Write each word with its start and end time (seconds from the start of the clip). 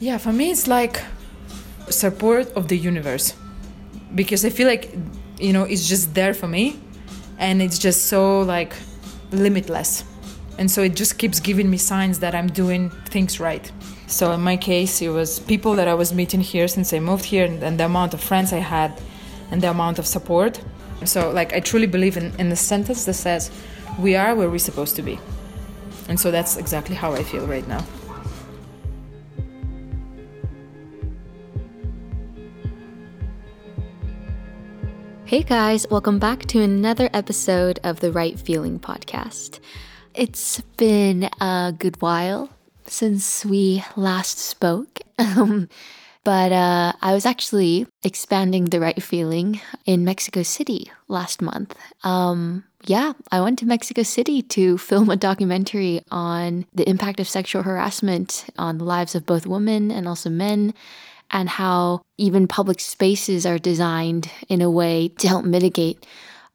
Yeah, 0.00 0.18
for 0.18 0.32
me, 0.32 0.52
it's 0.52 0.68
like 0.68 1.02
support 1.90 2.52
of 2.52 2.68
the 2.68 2.78
universe 2.78 3.34
because 4.14 4.44
I 4.44 4.50
feel 4.50 4.68
like, 4.68 4.94
you 5.40 5.52
know, 5.52 5.64
it's 5.64 5.88
just 5.88 6.14
there 6.14 6.34
for 6.34 6.46
me 6.46 6.78
and 7.38 7.60
it's 7.60 7.78
just 7.78 8.06
so 8.06 8.42
like 8.42 8.74
limitless. 9.32 10.04
And 10.56 10.70
so 10.70 10.82
it 10.82 10.94
just 10.94 11.18
keeps 11.18 11.40
giving 11.40 11.68
me 11.68 11.78
signs 11.78 12.20
that 12.20 12.34
I'm 12.34 12.46
doing 12.46 12.90
things 13.06 13.40
right. 13.40 13.70
So 14.06 14.30
in 14.32 14.40
my 14.40 14.56
case, 14.56 15.02
it 15.02 15.08
was 15.08 15.40
people 15.40 15.74
that 15.74 15.88
I 15.88 15.94
was 15.94 16.14
meeting 16.14 16.40
here 16.40 16.68
since 16.68 16.92
I 16.92 17.00
moved 17.00 17.24
here 17.24 17.44
and, 17.44 17.78
the 17.78 17.84
amount 17.84 18.14
of 18.14 18.20
friends 18.20 18.52
I 18.52 18.58
had 18.58 19.00
and 19.50 19.60
the 19.60 19.70
amount 19.70 19.98
of 19.98 20.06
support. 20.06 20.60
So 21.04 21.30
like 21.30 21.52
I 21.52 21.60
truly 21.60 21.86
believe 21.86 22.16
in, 22.16 22.32
in 22.38 22.50
the 22.50 22.56
sentence 22.56 23.04
that 23.04 23.14
says, 23.14 23.50
we 23.98 24.14
are 24.14 24.36
where 24.36 24.48
we're 24.48 24.58
supposed 24.58 24.94
to 24.96 25.02
be. 25.02 25.18
And 26.08 26.20
so 26.20 26.30
that's 26.30 26.56
exactly 26.56 26.94
how 26.94 27.12
I 27.12 27.24
feel 27.24 27.46
right 27.46 27.66
now. 27.66 27.84
Hey 35.28 35.42
guys, 35.42 35.86
welcome 35.90 36.18
back 36.18 36.46
to 36.46 36.62
another 36.62 37.10
episode 37.12 37.80
of 37.84 38.00
the 38.00 38.10
Right 38.10 38.40
Feeling 38.40 38.80
podcast. 38.80 39.60
It's 40.14 40.62
been 40.78 41.28
a 41.38 41.74
good 41.78 42.00
while 42.00 42.48
since 42.86 43.44
we 43.44 43.84
last 43.94 44.38
spoke. 44.38 45.00
Um, 45.18 45.68
but 46.24 46.52
uh, 46.52 46.92
I 47.02 47.12
was 47.12 47.26
actually 47.26 47.86
expanding 48.02 48.66
the 48.66 48.80
right 48.80 49.02
feeling 49.02 49.60
in 49.84 50.04
Mexico 50.04 50.42
City 50.42 50.90
last 51.08 51.42
month. 51.42 51.74
Um, 52.04 52.64
yeah, 52.86 53.12
I 53.30 53.40
went 53.40 53.58
to 53.58 53.66
Mexico 53.66 54.02
City 54.04 54.42
to 54.42 54.78
film 54.78 55.10
a 55.10 55.16
documentary 55.16 56.02
on 56.10 56.66
the 56.72 56.88
impact 56.88 57.20
of 57.20 57.28
sexual 57.28 57.62
harassment 57.62 58.46
on 58.56 58.78
the 58.78 58.84
lives 58.84 59.14
of 59.14 59.26
both 59.26 59.46
women 59.46 59.90
and 59.90 60.06
also 60.06 60.30
men, 60.30 60.72
and 61.30 61.48
how 61.48 62.02
even 62.16 62.48
public 62.48 62.80
spaces 62.80 63.44
are 63.44 63.58
designed 63.58 64.30
in 64.48 64.62
a 64.62 64.70
way 64.70 65.08
to 65.18 65.28
help 65.28 65.44
mitigate 65.44 66.06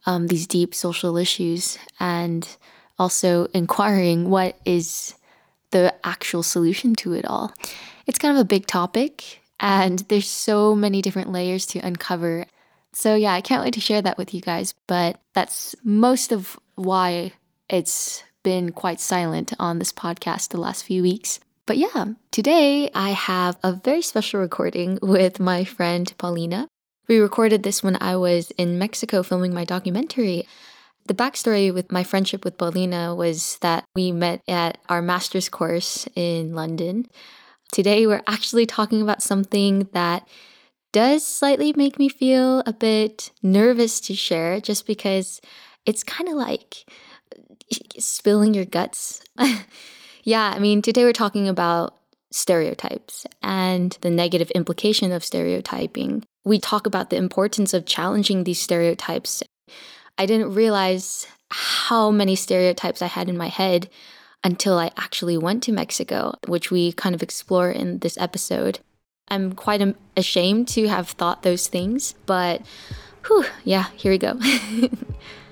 um, 0.06 0.28
these 0.28 0.48
deep 0.48 0.76
social 0.76 1.18
issues, 1.18 1.78
and 2.00 2.58
also 3.00 3.46
inquiring 3.54 4.30
what 4.30 4.58
is 4.66 5.16
the 5.72 5.94
actual 6.04 6.44
solution 6.44 6.96
to 6.96 7.14
it 7.14 7.26
all. 7.26 7.54
It's 8.06 8.20
kind 8.20 8.36
of 8.36 8.42
a 8.42 8.46
big 8.46 8.68
topic, 8.68 9.42
and 9.60 10.00
there's 10.10 10.28
so 10.28 10.76
many 10.76 11.02
different 11.02 11.32
layers 11.32 11.66
to 11.68 11.80
uncover. 11.80 12.46
So, 12.92 13.16
yeah, 13.16 13.34
I 13.34 13.42
can't 13.42 13.64
wait 13.64 13.74
to 13.74 13.82
share 13.82 14.02
that 14.02 14.18
with 14.18 14.34
you 14.34 14.42
guys, 14.42 14.74
but 14.88 15.20
that's 15.34 15.76
most 15.84 16.32
of 16.32 16.60
why 16.76 17.34
it's 17.70 18.24
been 18.44 18.72
quite 18.72 19.00
silent 19.00 19.54
on 19.58 19.80
this 19.80 19.94
podcast 19.94 20.50
the 20.50 20.60
last 20.60 20.84
few 20.84 21.02
weeks. 21.02 21.40
But 21.66 21.78
yeah, 21.78 22.06
today 22.32 22.90
I 22.94 23.12
have 23.12 23.58
a 23.64 23.72
very 23.72 24.02
special 24.02 24.42
recording 24.42 25.00
with 25.02 25.40
my 25.40 25.64
friend 25.64 26.14
Paulina. 26.18 26.68
We 27.08 27.20
recorded 27.20 27.64
this 27.64 27.82
when 27.82 27.98
I 28.02 28.18
was 28.18 28.52
in 28.52 28.78
Mexico 28.78 29.24
filming 29.24 29.54
my 29.54 29.64
documentary. 29.64 30.46
The 31.06 31.14
backstory 31.14 31.74
with 31.74 31.90
my 31.90 32.04
friendship 32.04 32.44
with 32.44 32.58
Paulina 32.58 33.16
was 33.16 33.60
that 33.62 33.86
we 33.96 34.12
met 34.12 34.42
at 34.46 34.78
our 34.90 35.02
master's 35.02 35.48
course 35.48 36.06
in 36.16 36.54
London. 36.54 37.06
Today, 37.72 38.08
we're 38.08 38.24
actually 38.28 38.66
talking 38.66 39.02
about 39.02 39.24
something 39.24 39.88
that 39.94 40.28
does 40.92 41.26
slightly 41.26 41.72
make 41.78 41.98
me 41.98 42.10
feel 42.10 42.62
a 42.66 42.74
bit 42.74 43.32
nervous 43.42 44.02
to 44.02 44.16
share 44.16 44.60
just 44.60 44.86
because 44.86 45.40
it's 45.86 46.04
kind 46.04 46.28
of 46.28 46.36
like 46.36 46.84
spilling 48.00 48.54
your 48.54 48.66
guts. 48.66 49.22
yeah, 50.24 50.52
I 50.56 50.60
mean, 50.60 50.82
today 50.82 51.04
we're 51.04 51.14
talking 51.14 51.48
about 51.48 51.96
stereotypes 52.32 53.26
and 53.42 53.98
the 54.02 54.10
negative 54.10 54.50
implication 54.52 55.12
of 55.12 55.24
stereotyping. 55.24 56.24
We 56.44 56.60
talk 56.60 56.88
about 56.88 57.10
the 57.10 57.18
importance 57.18 57.74
of 57.74 57.86
challenging 57.86 58.44
these 58.44 58.60
stereotypes 58.60 59.44
I 60.18 60.26
didn't 60.26 60.54
realize 60.54 61.28
how 61.50 62.12
many 62.12 62.36
stereotypes 62.36 63.02
I 63.02 63.08
had 63.08 63.30
in 63.30 63.38
my 63.38 63.48
head 63.48 63.90
until 64.44 64.78
I 64.78 64.92
actually 64.98 65.38
went 65.38 65.64
to 65.64 65.72
Mexico, 65.72 66.36
which 66.48 66.70
we 66.70 66.92
kind 66.92 67.16
of 67.16 67.24
explore 67.24 67.72
in 67.72 68.00
this 68.00 68.18
episode. 68.18 68.80
I'm 69.30 69.54
quite 69.54 69.96
ashamed 70.18 70.68
to 70.70 70.88
have 70.88 71.10
thought 71.10 71.44
those 71.44 71.68
things, 71.68 72.14
but 72.26 72.62
whew, 73.26 73.46
yeah, 73.64 73.88
here 73.96 74.12
we 74.12 74.18
go. 74.18 74.38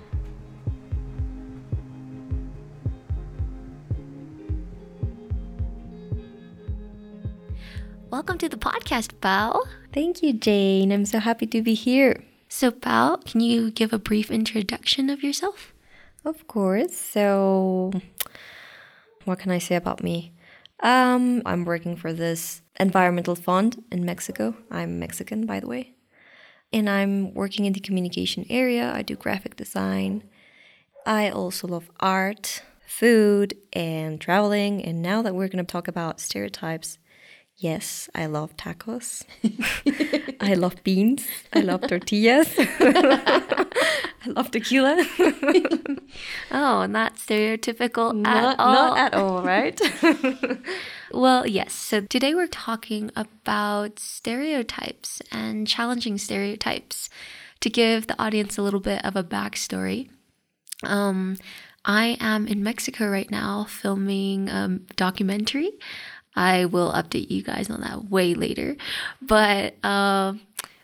Welcome 8.11 8.39
to 8.39 8.49
the 8.49 8.57
podcast, 8.57 9.21
Pau. 9.21 9.63
Thank 9.93 10.21
you, 10.21 10.33
Jane. 10.33 10.91
I'm 10.91 11.05
so 11.05 11.19
happy 11.19 11.47
to 11.47 11.61
be 11.61 11.73
here. 11.73 12.25
So, 12.49 12.69
Pau, 12.69 13.15
can 13.15 13.39
you 13.39 13.71
give 13.71 13.93
a 13.93 13.97
brief 13.97 14.29
introduction 14.29 15.09
of 15.09 15.23
yourself? 15.23 15.71
Of 16.25 16.45
course. 16.45 16.93
So, 16.93 17.93
what 19.23 19.39
can 19.39 19.49
I 19.49 19.59
say 19.59 19.75
about 19.75 20.03
me? 20.03 20.33
Um, 20.81 21.41
I'm 21.45 21.63
working 21.63 21.95
for 21.95 22.11
this 22.11 22.61
environmental 22.77 23.35
fund 23.35 23.81
in 23.89 24.03
Mexico. 24.03 24.57
I'm 24.69 24.99
Mexican, 24.99 25.45
by 25.45 25.61
the 25.61 25.69
way. 25.69 25.93
And 26.73 26.89
I'm 26.89 27.33
working 27.33 27.63
in 27.63 27.71
the 27.71 27.79
communication 27.79 28.45
area. 28.49 28.91
I 28.93 29.03
do 29.03 29.15
graphic 29.15 29.55
design. 29.55 30.25
I 31.05 31.29
also 31.29 31.65
love 31.65 31.89
art, 32.01 32.61
food, 32.85 33.55
and 33.71 34.19
traveling. 34.19 34.83
And 34.83 35.01
now 35.01 35.21
that 35.21 35.33
we're 35.33 35.47
going 35.47 35.65
to 35.65 35.71
talk 35.71 35.87
about 35.87 36.19
stereotypes, 36.19 36.97
Yes, 37.61 38.09
I 38.15 38.25
love 38.25 38.57
tacos. 38.57 39.23
I 40.41 40.55
love 40.55 40.83
beans. 40.83 41.27
I 41.53 41.59
love 41.59 41.81
tortillas. 41.81 42.55
I 42.57 43.67
love 44.25 44.49
tequila. 44.49 44.97
oh, 46.51 46.87
not 46.87 47.17
stereotypical 47.17 48.15
not, 48.15 48.35
at 48.35 48.59
all. 48.59 48.73
Not 48.73 48.97
at 48.97 49.13
all, 49.13 49.43
right? 49.43 49.79
well, 51.11 51.45
yes. 51.45 51.73
So 51.73 52.01
today 52.01 52.33
we're 52.33 52.47
talking 52.47 53.11
about 53.15 53.99
stereotypes 53.99 55.21
and 55.31 55.67
challenging 55.67 56.17
stereotypes 56.17 57.11
to 57.59 57.69
give 57.69 58.07
the 58.07 58.19
audience 58.19 58.57
a 58.57 58.63
little 58.63 58.79
bit 58.79 59.05
of 59.05 59.15
a 59.15 59.23
backstory. 59.23 60.09
Um, 60.81 61.37
I 61.85 62.17
am 62.19 62.47
in 62.47 62.63
Mexico 62.63 63.07
right 63.07 63.29
now 63.29 63.65
filming 63.69 64.49
a 64.49 64.79
documentary 64.95 65.73
I 66.35 66.65
will 66.65 66.91
update 66.91 67.29
you 67.29 67.41
guys 67.41 67.69
on 67.69 67.81
that 67.81 68.05
way 68.09 68.33
later. 68.33 68.75
But 69.21 69.75
uh, 69.83 70.33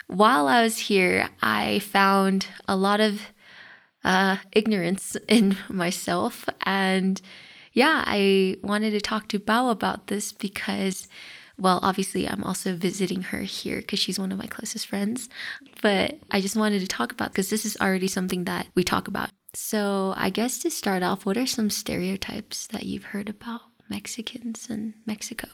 while 0.08 0.48
I 0.48 0.64
was 0.64 0.78
here, 0.78 1.30
I 1.42 1.80
found 1.80 2.48
a 2.68 2.76
lot 2.76 3.00
of 3.00 3.22
uh, 4.04 4.38
ignorance 4.52 5.16
in 5.28 5.58
myself. 5.70 6.48
And 6.64 7.22
yeah, 7.74 8.04
I 8.06 8.58
wanted 8.64 8.92
to 8.92 9.02
talk 9.02 9.28
to 9.30 9.40
Pau 9.40 9.70
about 9.70 10.08
this 10.08 10.32
because, 10.32 11.08
well, 11.58 11.80
obviously, 11.84 12.28
I'm 12.28 12.44
also 12.44 12.76
visiting 12.76 13.24
her 13.24 13.42
here 13.42 13.78
because 13.78 14.00
she's 14.00 14.20
one 14.20 14.32
of 14.32 14.38
my 14.38 14.48
closest 14.48 14.88
friends. 14.88 15.30
But 15.82 16.18
I 16.32 16.42
just 16.42 16.56
wanted 16.56 16.80
to 16.80 16.88
talk 16.88 17.12
about 17.12 17.32
because 17.32 17.50
this 17.50 17.66
is 17.66 17.78
already 17.80 18.08
something 18.08 18.46
that 18.46 18.68
we 18.76 18.84
talk 18.84 19.08
about. 19.08 19.30
So, 19.54 20.14
I 20.18 20.30
guess 20.30 20.60
to 20.60 20.72
start 20.72 21.04
off, 21.04 21.26
what 21.26 21.38
are 21.38 21.48
some 21.48 21.70
stereotypes 21.70 22.68
that 22.68 22.86
you've 22.86 23.06
heard 23.06 23.30
about? 23.30 23.62
Mexicans 23.90 24.68
and 24.70 24.94
Mexico? 25.06 25.48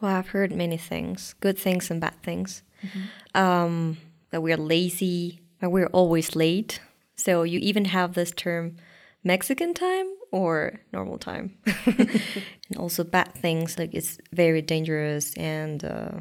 Well, 0.00 0.16
I've 0.16 0.28
heard 0.28 0.52
many 0.52 0.76
things, 0.76 1.34
good 1.40 1.58
things 1.58 1.90
and 1.90 2.00
bad 2.00 2.22
things. 2.22 2.62
Mm-hmm. 2.82 3.40
Um, 3.40 3.98
that 4.30 4.42
we're 4.42 4.56
lazy, 4.56 5.40
that 5.60 5.70
we're 5.70 5.88
always 5.88 6.34
late. 6.34 6.80
So 7.16 7.42
you 7.42 7.58
even 7.58 7.86
have 7.86 8.14
this 8.14 8.30
term 8.30 8.76
Mexican 9.22 9.74
time 9.74 10.06
or 10.30 10.80
normal 10.92 11.18
time. 11.18 11.58
and 11.86 12.76
also 12.76 13.04
bad 13.04 13.34
things 13.34 13.78
like 13.78 13.94
it's 13.94 14.18
very 14.32 14.62
dangerous 14.62 15.34
and 15.34 15.84
uh, 15.84 16.20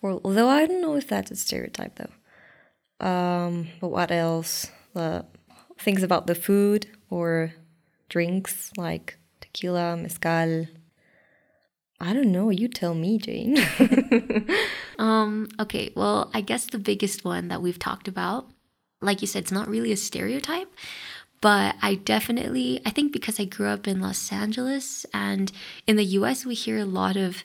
or 0.00 0.20
although 0.24 0.48
I 0.48 0.66
don't 0.66 0.80
know 0.80 0.94
if 0.94 1.08
that's 1.08 1.30
a 1.30 1.36
stereotype 1.36 1.98
though. 1.98 3.06
Um, 3.06 3.68
but 3.80 3.88
what 3.88 4.10
else? 4.10 4.70
Uh, 4.94 5.22
things 5.78 6.02
about 6.02 6.26
the 6.26 6.34
food 6.34 6.86
or 7.10 7.52
drinks 8.08 8.70
like 8.76 9.18
tequila, 9.52 9.96
mezcal. 9.96 10.66
I 12.00 12.12
don't 12.12 12.32
know. 12.32 12.50
You 12.50 12.68
tell 12.68 12.94
me, 12.94 13.18
Jane. 13.18 13.58
um, 14.98 15.48
okay, 15.60 15.92
well, 15.94 16.30
I 16.34 16.40
guess 16.40 16.66
the 16.66 16.78
biggest 16.78 17.24
one 17.24 17.48
that 17.48 17.62
we've 17.62 17.78
talked 17.78 18.08
about, 18.08 18.50
like 19.00 19.20
you 19.20 19.28
said, 19.28 19.44
it's 19.44 19.52
not 19.52 19.68
really 19.68 19.92
a 19.92 19.96
stereotype, 19.96 20.68
but 21.40 21.76
I 21.80 21.94
definitely, 21.94 22.80
I 22.84 22.90
think 22.90 23.12
because 23.12 23.38
I 23.38 23.44
grew 23.44 23.68
up 23.68 23.86
in 23.86 24.00
Los 24.00 24.32
Angeles 24.32 25.06
and 25.14 25.52
in 25.86 25.96
the 25.96 26.04
US, 26.18 26.44
we 26.44 26.54
hear 26.54 26.78
a 26.78 26.84
lot 26.84 27.16
of 27.16 27.44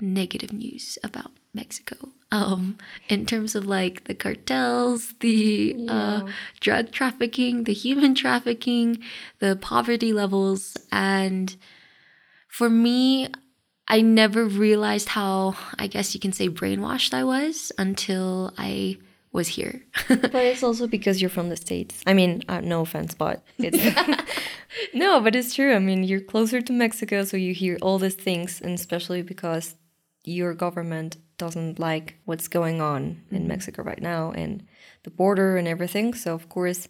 negative 0.00 0.52
news 0.52 0.96
about 1.02 1.32
Mexico. 1.54 1.96
Um, 2.30 2.76
in 3.08 3.24
terms 3.24 3.54
of 3.54 3.64
like 3.64 4.04
the 4.04 4.14
cartels, 4.14 5.14
the 5.20 5.74
uh, 5.74 5.82
yeah. 5.82 5.92
uh, 5.92 6.28
drug 6.60 6.90
trafficking, 6.90 7.64
the 7.64 7.72
human 7.72 8.14
trafficking, 8.14 8.98
the 9.38 9.56
poverty 9.56 10.12
levels. 10.12 10.76
And 10.92 11.56
for 12.48 12.68
me, 12.68 13.28
I 13.88 14.02
never 14.02 14.44
realized 14.44 15.08
how, 15.08 15.56
I 15.78 15.86
guess 15.86 16.12
you 16.14 16.20
can 16.20 16.32
say, 16.32 16.50
brainwashed 16.50 17.14
I 17.14 17.24
was 17.24 17.72
until 17.78 18.52
I 18.58 18.98
was 19.32 19.48
here. 19.48 19.82
but 20.08 20.34
it's 20.34 20.62
also 20.62 20.86
because 20.86 21.22
you're 21.22 21.30
from 21.30 21.48
the 21.48 21.56
States. 21.56 22.02
I 22.06 22.12
mean, 22.12 22.42
uh, 22.48 22.60
no 22.60 22.82
offense, 22.82 23.14
but 23.14 23.42
it's. 23.56 23.78
no, 24.94 25.20
but 25.20 25.34
it's 25.34 25.54
true. 25.54 25.74
I 25.74 25.78
mean, 25.78 26.04
you're 26.04 26.20
closer 26.20 26.60
to 26.60 26.72
Mexico, 26.72 27.24
so 27.24 27.38
you 27.38 27.54
hear 27.54 27.78
all 27.80 27.98
these 27.98 28.14
things, 28.14 28.60
and 28.60 28.74
especially 28.74 29.22
because 29.22 29.76
your 30.24 30.52
government 30.52 31.16
doesn't 31.38 31.78
like 31.78 32.16
what's 32.24 32.48
going 32.48 32.80
on 32.80 33.22
in 33.30 33.48
Mexico 33.48 33.82
right 33.82 34.02
now 34.02 34.32
and 34.32 34.66
the 35.04 35.10
border 35.10 35.56
and 35.56 35.66
everything. 35.66 36.14
So, 36.14 36.34
of 36.34 36.48
course, 36.48 36.88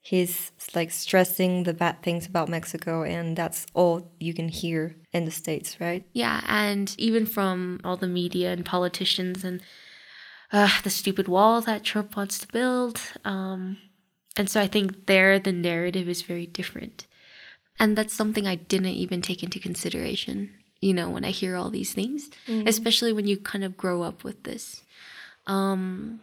he's 0.00 0.52
like 0.74 0.90
stressing 0.90 1.64
the 1.64 1.74
bad 1.74 2.02
things 2.02 2.26
about 2.26 2.48
Mexico, 2.48 3.02
and 3.02 3.36
that's 3.36 3.66
all 3.74 4.10
you 4.18 4.32
can 4.32 4.48
hear 4.48 4.96
in 5.12 5.24
the 5.24 5.30
States, 5.30 5.80
right? 5.80 6.04
Yeah, 6.12 6.42
and 6.46 6.94
even 6.98 7.26
from 7.26 7.80
all 7.84 7.96
the 7.96 8.06
media 8.06 8.52
and 8.52 8.64
politicians 8.64 9.44
and 9.44 9.60
uh, 10.52 10.70
the 10.82 10.90
stupid 10.90 11.28
wall 11.28 11.60
that 11.62 11.84
Trump 11.84 12.16
wants 12.16 12.38
to 12.38 12.48
build. 12.48 13.00
Um, 13.24 13.78
and 14.36 14.48
so 14.48 14.60
I 14.60 14.66
think 14.66 15.06
there 15.06 15.38
the 15.38 15.52
narrative 15.52 16.08
is 16.08 16.22
very 16.22 16.46
different. 16.46 17.06
And 17.80 17.96
that's 17.96 18.14
something 18.14 18.46
I 18.46 18.56
didn't 18.56 18.86
even 18.86 19.22
take 19.22 19.42
into 19.42 19.60
consideration, 19.60 20.54
you 20.80 20.94
know, 20.94 21.10
when 21.10 21.24
I 21.24 21.30
hear 21.30 21.56
all 21.56 21.70
these 21.70 21.92
things, 21.92 22.30
mm. 22.46 22.66
especially 22.66 23.12
when 23.12 23.26
you 23.26 23.36
kind 23.36 23.64
of 23.64 23.76
grow 23.76 24.02
up 24.02 24.24
with 24.24 24.44
this. 24.44 24.82
Um, 25.46 26.20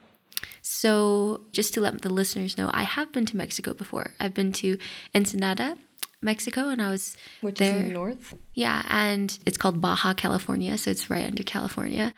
so, 0.61 1.41
just 1.51 1.73
to 1.75 1.81
let 1.81 2.01
the 2.01 2.09
listeners 2.09 2.57
know, 2.57 2.69
I 2.73 2.83
have 2.83 3.11
been 3.11 3.25
to 3.27 3.37
Mexico 3.37 3.73
before. 3.73 4.13
I've 4.19 4.33
been 4.33 4.51
to 4.53 4.77
Ensenada, 5.13 5.77
Mexico, 6.21 6.69
and 6.69 6.81
I 6.81 6.89
was 6.89 7.17
Which 7.41 7.59
there. 7.59 7.75
is 7.75 7.81
in 7.81 7.87
the 7.87 7.93
north. 7.93 8.33
Yeah, 8.53 8.83
and 8.89 9.37
it's 9.45 9.57
called 9.57 9.81
Baja 9.81 10.13
California, 10.13 10.77
so 10.77 10.91
it's 10.91 11.09
right 11.09 11.25
under 11.25 11.43
California. 11.43 12.13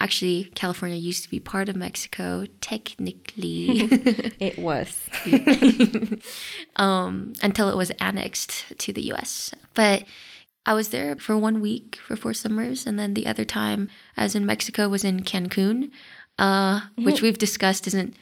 Actually, 0.00 0.44
California 0.54 0.96
used 0.96 1.22
to 1.22 1.30
be 1.30 1.38
part 1.38 1.68
of 1.68 1.76
Mexico. 1.76 2.46
Technically, 2.60 3.68
it 4.40 4.58
was 4.58 5.08
um, 6.76 7.34
until 7.42 7.68
it 7.68 7.76
was 7.76 7.90
annexed 8.00 8.64
to 8.78 8.92
the 8.92 9.02
U.S. 9.02 9.54
But 9.74 10.04
I 10.64 10.74
was 10.74 10.90
there 10.90 11.16
for 11.16 11.36
one 11.36 11.60
week 11.60 11.98
for 12.06 12.16
four 12.16 12.34
summers, 12.34 12.86
and 12.86 12.98
then 12.98 13.14
the 13.14 13.26
other 13.26 13.44
time 13.44 13.88
I 14.16 14.22
was 14.22 14.34
in 14.34 14.46
Mexico 14.46 14.88
was 14.88 15.04
in 15.04 15.20
Cancun, 15.20 15.90
uh, 16.38 16.82
which 16.96 17.16
mm-hmm. 17.16 17.24
we've 17.24 17.38
discussed 17.38 17.86
isn't 17.86 18.14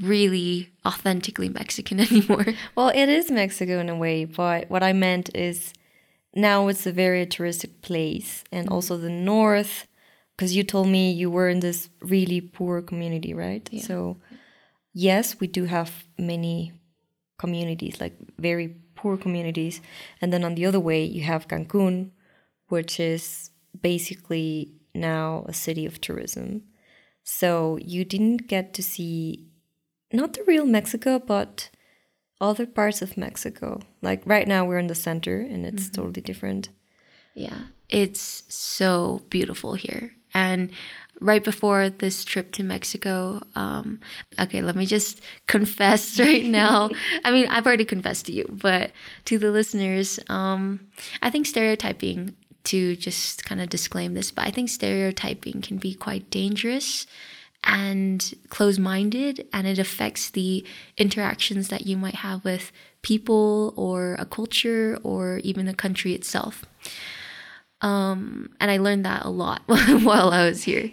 really 0.00 0.70
authentically 0.86 1.48
Mexican 1.48 2.00
anymore. 2.08 2.46
Well, 2.76 2.90
it 2.90 3.08
is 3.08 3.30
Mexico 3.30 3.80
in 3.80 3.88
a 3.88 3.96
way, 3.96 4.24
but 4.24 4.70
what 4.70 4.82
I 4.82 4.92
meant 4.92 5.30
is 5.34 5.72
now 6.34 6.68
it's 6.68 6.86
a 6.86 6.92
very 6.92 7.26
touristic 7.26 7.82
place, 7.82 8.44
and 8.52 8.66
mm-hmm. 8.66 8.74
also 8.74 8.96
the 8.96 9.10
north 9.10 9.86
because 10.40 10.56
you 10.56 10.64
told 10.64 10.88
me 10.88 11.12
you 11.12 11.30
were 11.30 11.50
in 11.50 11.60
this 11.60 11.90
really 12.00 12.40
poor 12.40 12.80
community, 12.80 13.34
right? 13.34 13.68
Yeah. 13.70 13.82
So, 13.82 14.16
yes, 14.94 15.38
we 15.38 15.46
do 15.46 15.66
have 15.66 16.04
many 16.16 16.72
communities, 17.36 18.00
like 18.00 18.16
very 18.38 18.74
poor 19.00 19.16
communities. 19.16 19.80
And 20.20 20.32
then 20.32 20.44
on 20.44 20.54
the 20.54 20.66
other 20.66 20.80
way, 20.80 21.02
you 21.02 21.22
have 21.22 21.48
Cancun, 21.48 22.10
which 22.68 23.00
is 23.00 23.50
basically 23.80 24.74
now 24.94 25.44
a 25.48 25.54
city 25.54 25.86
of 25.86 26.00
tourism. 26.00 26.64
So, 27.22 27.78
you 27.80 28.04
didn't 28.04 28.48
get 28.48 28.74
to 28.74 28.82
see 28.82 29.46
not 30.12 30.32
the 30.32 30.42
real 30.44 30.66
Mexico, 30.66 31.18
but 31.18 31.70
other 32.40 32.66
parts 32.66 33.02
of 33.02 33.16
Mexico. 33.16 33.80
Like 34.02 34.22
right 34.24 34.48
now, 34.48 34.64
we're 34.64 34.78
in 34.78 34.88
the 34.88 34.94
center 34.94 35.40
and 35.40 35.64
it's 35.64 35.84
mm-hmm. 35.84 36.02
totally 36.02 36.22
different. 36.22 36.70
Yeah, 37.34 37.60
it's 37.88 38.42
so 38.48 39.22
beautiful 39.30 39.74
here. 39.74 40.12
And 40.34 40.70
right 41.20 41.44
before 41.44 41.90
this 41.90 42.24
trip 42.24 42.52
to 42.52 42.62
Mexico, 42.62 43.40
um, 43.54 44.00
okay, 44.38 44.62
let 44.62 44.76
me 44.76 44.86
just 44.86 45.20
confess 45.46 46.18
right 46.20 46.44
now. 46.44 46.90
I 47.24 47.30
mean, 47.30 47.46
I've 47.48 47.66
already 47.66 47.84
confessed 47.84 48.26
to 48.26 48.32
you, 48.32 48.46
but 48.50 48.90
to 49.26 49.38
the 49.38 49.50
listeners, 49.50 50.18
um, 50.28 50.80
I 51.22 51.30
think 51.30 51.46
stereotyping, 51.46 52.34
to 52.62 52.94
just 52.96 53.44
kind 53.44 53.60
of 53.60 53.70
disclaim 53.70 54.14
this, 54.14 54.30
but 54.30 54.46
I 54.46 54.50
think 54.50 54.68
stereotyping 54.68 55.62
can 55.62 55.78
be 55.78 55.94
quite 55.94 56.30
dangerous 56.30 57.06
and 57.64 58.34
close 58.48 58.78
minded, 58.78 59.46
and 59.52 59.66
it 59.66 59.78
affects 59.78 60.30
the 60.30 60.64
interactions 60.96 61.68
that 61.68 61.86
you 61.86 61.96
might 61.96 62.16
have 62.16 62.44
with 62.44 62.72
people 63.02 63.74
or 63.76 64.14
a 64.18 64.24
culture 64.24 64.98
or 65.02 65.38
even 65.38 65.68
a 65.68 65.74
country 65.74 66.14
itself. 66.14 66.64
Um, 67.82 68.50
and 68.60 68.70
I 68.70 68.76
learned 68.76 69.04
that 69.06 69.24
a 69.24 69.30
lot 69.30 69.62
while 69.66 70.30
I 70.30 70.46
was 70.46 70.64
here. 70.64 70.90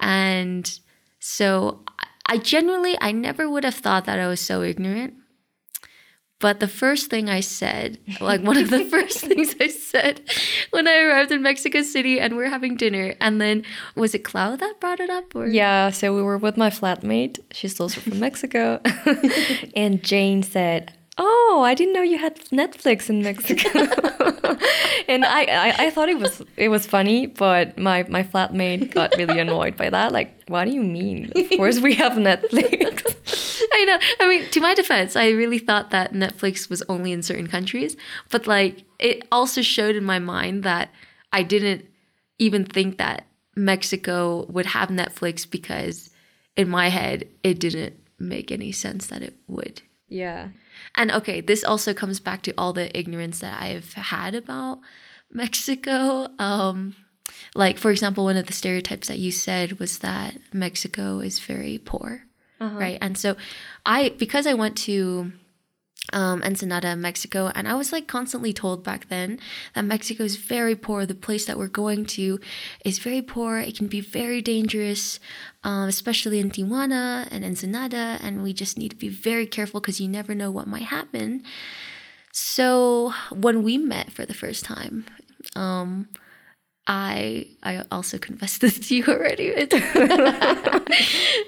And 0.00 0.78
so 1.20 1.80
I 2.26 2.38
genuinely, 2.38 2.96
I 3.00 3.12
never 3.12 3.48
would 3.48 3.64
have 3.64 3.74
thought 3.74 4.04
that 4.04 4.18
I 4.18 4.26
was 4.26 4.40
so 4.40 4.62
ignorant. 4.62 5.14
But 6.40 6.60
the 6.60 6.68
first 6.68 7.10
thing 7.10 7.28
I 7.28 7.40
said, 7.40 7.98
like 8.20 8.42
one 8.42 8.56
of 8.56 8.70
the 8.70 8.84
first 8.84 9.20
things 9.20 9.54
I 9.60 9.68
said 9.68 10.20
when 10.70 10.86
I 10.86 11.00
arrived 11.00 11.32
in 11.32 11.42
Mexico 11.42 11.82
City 11.82 12.20
and 12.20 12.36
we 12.36 12.44
are 12.44 12.48
having 12.48 12.76
dinner, 12.76 13.14
and 13.20 13.40
then 13.40 13.64
was 13.96 14.14
it 14.14 14.20
Cloud 14.20 14.60
that 14.60 14.78
brought 14.78 15.00
it 15.00 15.10
up? 15.10 15.34
Or? 15.34 15.46
Yeah, 15.46 15.90
so 15.90 16.14
we 16.14 16.22
were 16.22 16.38
with 16.38 16.56
my 16.56 16.70
flatmate. 16.70 17.38
She's 17.52 17.80
also 17.80 18.00
from 18.00 18.20
Mexico. 18.20 18.80
and 19.76 20.02
Jane 20.02 20.42
said, 20.42 20.92
Oh, 21.20 21.62
I 21.64 21.74
didn't 21.74 21.94
know 21.94 22.02
you 22.02 22.16
had 22.16 22.36
Netflix 22.46 23.10
in 23.10 23.22
Mexico. 23.22 23.68
and 25.08 25.24
I, 25.24 25.42
I, 25.42 25.74
I, 25.86 25.90
thought 25.90 26.08
it 26.08 26.18
was 26.18 26.42
it 26.56 26.68
was 26.68 26.86
funny, 26.86 27.26
but 27.26 27.76
my, 27.76 28.04
my 28.08 28.22
flatmate 28.22 28.94
got 28.94 29.16
really 29.16 29.40
annoyed 29.40 29.76
by 29.76 29.90
that. 29.90 30.12
Like, 30.12 30.44
what 30.46 30.66
do 30.66 30.70
you 30.70 30.82
mean? 30.82 31.32
Of 31.34 31.50
course 31.56 31.80
we 31.80 31.94
have 31.94 32.12
Netflix. 32.12 33.66
I 33.72 33.84
know. 33.84 33.98
I 34.20 34.28
mean, 34.28 34.48
to 34.50 34.60
my 34.60 34.74
defense, 34.74 35.16
I 35.16 35.30
really 35.30 35.58
thought 35.58 35.90
that 35.90 36.12
Netflix 36.12 36.70
was 36.70 36.82
only 36.88 37.10
in 37.10 37.22
certain 37.22 37.48
countries. 37.48 37.96
But 38.30 38.46
like 38.46 38.84
it 39.00 39.26
also 39.32 39.60
showed 39.60 39.96
in 39.96 40.04
my 40.04 40.20
mind 40.20 40.62
that 40.62 40.90
I 41.32 41.42
didn't 41.42 41.84
even 42.38 42.64
think 42.64 42.98
that 42.98 43.26
Mexico 43.56 44.46
would 44.48 44.66
have 44.66 44.88
Netflix 44.88 45.50
because 45.50 46.10
in 46.56 46.68
my 46.68 46.90
head 46.90 47.26
it 47.42 47.58
didn't 47.58 47.96
make 48.20 48.52
any 48.52 48.70
sense 48.70 49.08
that 49.08 49.22
it 49.22 49.36
would. 49.48 49.82
Yeah. 50.08 50.48
And 50.94 51.10
okay, 51.12 51.40
this 51.40 51.64
also 51.64 51.94
comes 51.94 52.20
back 52.20 52.42
to 52.42 52.54
all 52.56 52.72
the 52.72 52.96
ignorance 52.98 53.40
that 53.40 53.60
I've 53.60 53.92
had 53.94 54.34
about 54.34 54.80
Mexico. 55.30 56.28
Um, 56.38 56.96
like, 57.54 57.78
for 57.78 57.90
example, 57.90 58.24
one 58.24 58.36
of 58.36 58.46
the 58.46 58.52
stereotypes 58.52 59.08
that 59.08 59.18
you 59.18 59.30
said 59.30 59.78
was 59.78 59.98
that 59.98 60.38
Mexico 60.52 61.20
is 61.20 61.38
very 61.38 61.78
poor, 61.78 62.24
uh-huh. 62.60 62.78
right? 62.78 62.98
And 63.00 63.18
so, 63.18 63.36
I, 63.84 64.10
because 64.10 64.46
I 64.46 64.54
went 64.54 64.76
to 64.78 65.32
um, 66.12 66.42
Ensenada, 66.42 66.96
Mexico. 66.96 67.50
And 67.54 67.68
I 67.68 67.74
was 67.74 67.92
like 67.92 68.06
constantly 68.06 68.52
told 68.52 68.82
back 68.84 69.08
then 69.08 69.38
that 69.74 69.84
Mexico 69.84 70.24
is 70.24 70.36
very 70.36 70.74
poor. 70.74 71.06
The 71.06 71.14
place 71.14 71.46
that 71.46 71.58
we're 71.58 71.68
going 71.68 72.06
to 72.06 72.40
is 72.84 72.98
very 72.98 73.22
poor. 73.22 73.58
It 73.58 73.76
can 73.76 73.86
be 73.86 74.00
very 74.00 74.42
dangerous, 74.42 75.20
um, 75.64 75.88
especially 75.88 76.38
in 76.38 76.50
Tijuana 76.50 77.28
and 77.30 77.44
Ensenada. 77.44 78.18
And 78.22 78.42
we 78.42 78.52
just 78.52 78.78
need 78.78 78.90
to 78.90 78.96
be 78.96 79.08
very 79.08 79.46
careful 79.46 79.80
because 79.80 80.00
you 80.00 80.08
never 80.08 80.34
know 80.34 80.50
what 80.50 80.66
might 80.66 80.84
happen. 80.84 81.42
So 82.32 83.12
when 83.30 83.62
we 83.62 83.78
met 83.78 84.12
for 84.12 84.24
the 84.24 84.34
first 84.34 84.64
time, 84.64 85.06
um, 85.56 86.08
I 86.88 87.46
I 87.62 87.84
also 87.92 88.18
confessed 88.18 88.60
this 88.62 88.78
to 88.88 88.96
you 88.96 89.04
already. 89.04 89.54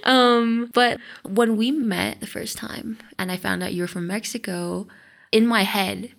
um, 0.04 0.70
but 0.72 1.00
when 1.24 1.56
we 1.56 1.70
met 1.70 2.20
the 2.20 2.26
first 2.26 2.58
time 2.58 2.98
and 3.18 3.32
I 3.32 3.36
found 3.36 3.62
out 3.62 3.72
you 3.72 3.82
were 3.82 3.88
from 3.88 4.06
Mexico, 4.06 4.86
in 5.32 5.46
my 5.46 5.62
head, 5.62 6.12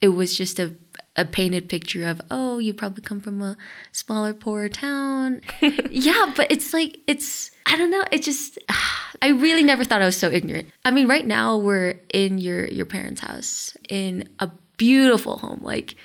it 0.00 0.08
was 0.08 0.36
just 0.36 0.58
a 0.58 0.74
a 1.18 1.24
painted 1.24 1.66
picture 1.66 2.06
of 2.06 2.20
oh 2.30 2.58
you 2.58 2.74
probably 2.74 3.02
come 3.02 3.20
from 3.20 3.40
a 3.40 3.56
smaller 3.92 4.34
poorer 4.34 4.68
town. 4.68 5.40
Yeah 5.90 6.32
but 6.36 6.50
it's 6.52 6.74
like 6.74 6.98
it's 7.06 7.50
i 7.64 7.74
don't 7.74 7.90
know 7.90 8.04
it 8.12 8.22
just 8.22 8.58
i 9.22 9.28
really 9.28 9.62
never 9.62 9.82
thought 9.82 10.02
i 10.02 10.04
was 10.04 10.18
so 10.18 10.30
ignorant. 10.30 10.68
I 10.84 10.90
mean 10.90 11.08
right 11.08 11.26
now 11.26 11.56
we're 11.56 11.98
in 12.12 12.36
your 12.36 12.66
your 12.66 12.84
parents 12.84 13.22
house 13.22 13.74
in 13.88 14.28
a 14.40 14.50
beautiful 14.76 15.38
home. 15.38 15.60
Like 15.62 15.96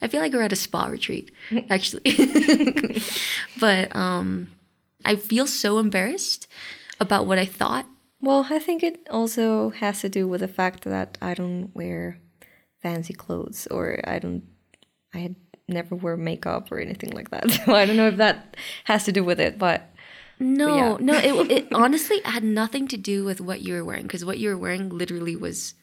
I 0.00 0.08
feel 0.08 0.20
like 0.20 0.32
we're 0.32 0.42
at 0.42 0.52
a 0.52 0.56
spa 0.56 0.86
retreat, 0.86 1.32
actually. 1.70 2.16
but 3.60 3.94
um, 3.94 4.52
I 5.04 5.16
feel 5.16 5.46
so 5.46 5.78
embarrassed 5.78 6.46
about 7.00 7.26
what 7.26 7.38
I 7.38 7.44
thought. 7.44 7.86
Well, 8.20 8.46
I 8.50 8.58
think 8.58 8.82
it 8.82 9.06
also 9.10 9.70
has 9.70 10.00
to 10.00 10.08
do 10.08 10.26
with 10.26 10.40
the 10.40 10.48
fact 10.48 10.84
that 10.84 11.18
I 11.22 11.34
don't 11.34 11.70
wear 11.74 12.18
fancy 12.82 13.14
clothes 13.14 13.66
or 13.68 14.00
I 14.04 14.18
don't, 14.18 14.44
I 15.14 15.18
had 15.18 15.36
never 15.68 15.94
wear 15.94 16.16
makeup 16.16 16.72
or 16.72 16.78
anything 16.78 17.10
like 17.10 17.30
that. 17.30 17.50
So 17.64 17.74
I 17.74 17.86
don't 17.86 17.96
know 17.96 18.08
if 18.08 18.16
that 18.16 18.56
has 18.84 19.04
to 19.04 19.12
do 19.12 19.22
with 19.22 19.40
it, 19.40 19.58
but. 19.58 19.94
No, 20.40 20.66
but 20.66 20.76
yeah. 20.76 20.96
no, 21.00 21.42
it, 21.42 21.50
it 21.50 21.72
honestly 21.72 22.20
had 22.24 22.44
nothing 22.44 22.86
to 22.88 22.96
do 22.96 23.24
with 23.24 23.40
what 23.40 23.60
you 23.60 23.74
were 23.74 23.84
wearing 23.84 24.04
because 24.04 24.24
what 24.24 24.38
you 24.38 24.50
were 24.50 24.58
wearing 24.58 24.88
literally 24.88 25.34
was 25.34 25.74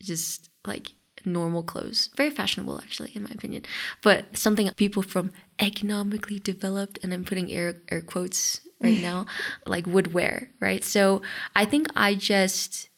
just 0.00 0.48
like 0.66 0.92
normal 1.24 1.62
clothes. 1.62 2.10
Very 2.16 2.30
fashionable, 2.30 2.78
actually, 2.78 3.12
in 3.14 3.24
my 3.24 3.30
opinion. 3.30 3.64
But 4.02 4.36
something 4.36 4.70
people 4.72 5.02
from 5.02 5.32
economically 5.58 6.38
developed, 6.38 6.98
and 7.02 7.12
I'm 7.12 7.24
putting 7.24 7.50
air, 7.50 7.74
air 7.90 8.00
quotes 8.00 8.60
right 8.80 9.00
now, 9.00 9.26
like 9.66 9.86
would 9.86 10.12
wear, 10.14 10.50
right? 10.60 10.82
So 10.84 11.22
I 11.54 11.64
think 11.64 11.88
I 11.94 12.14
just 12.14 12.88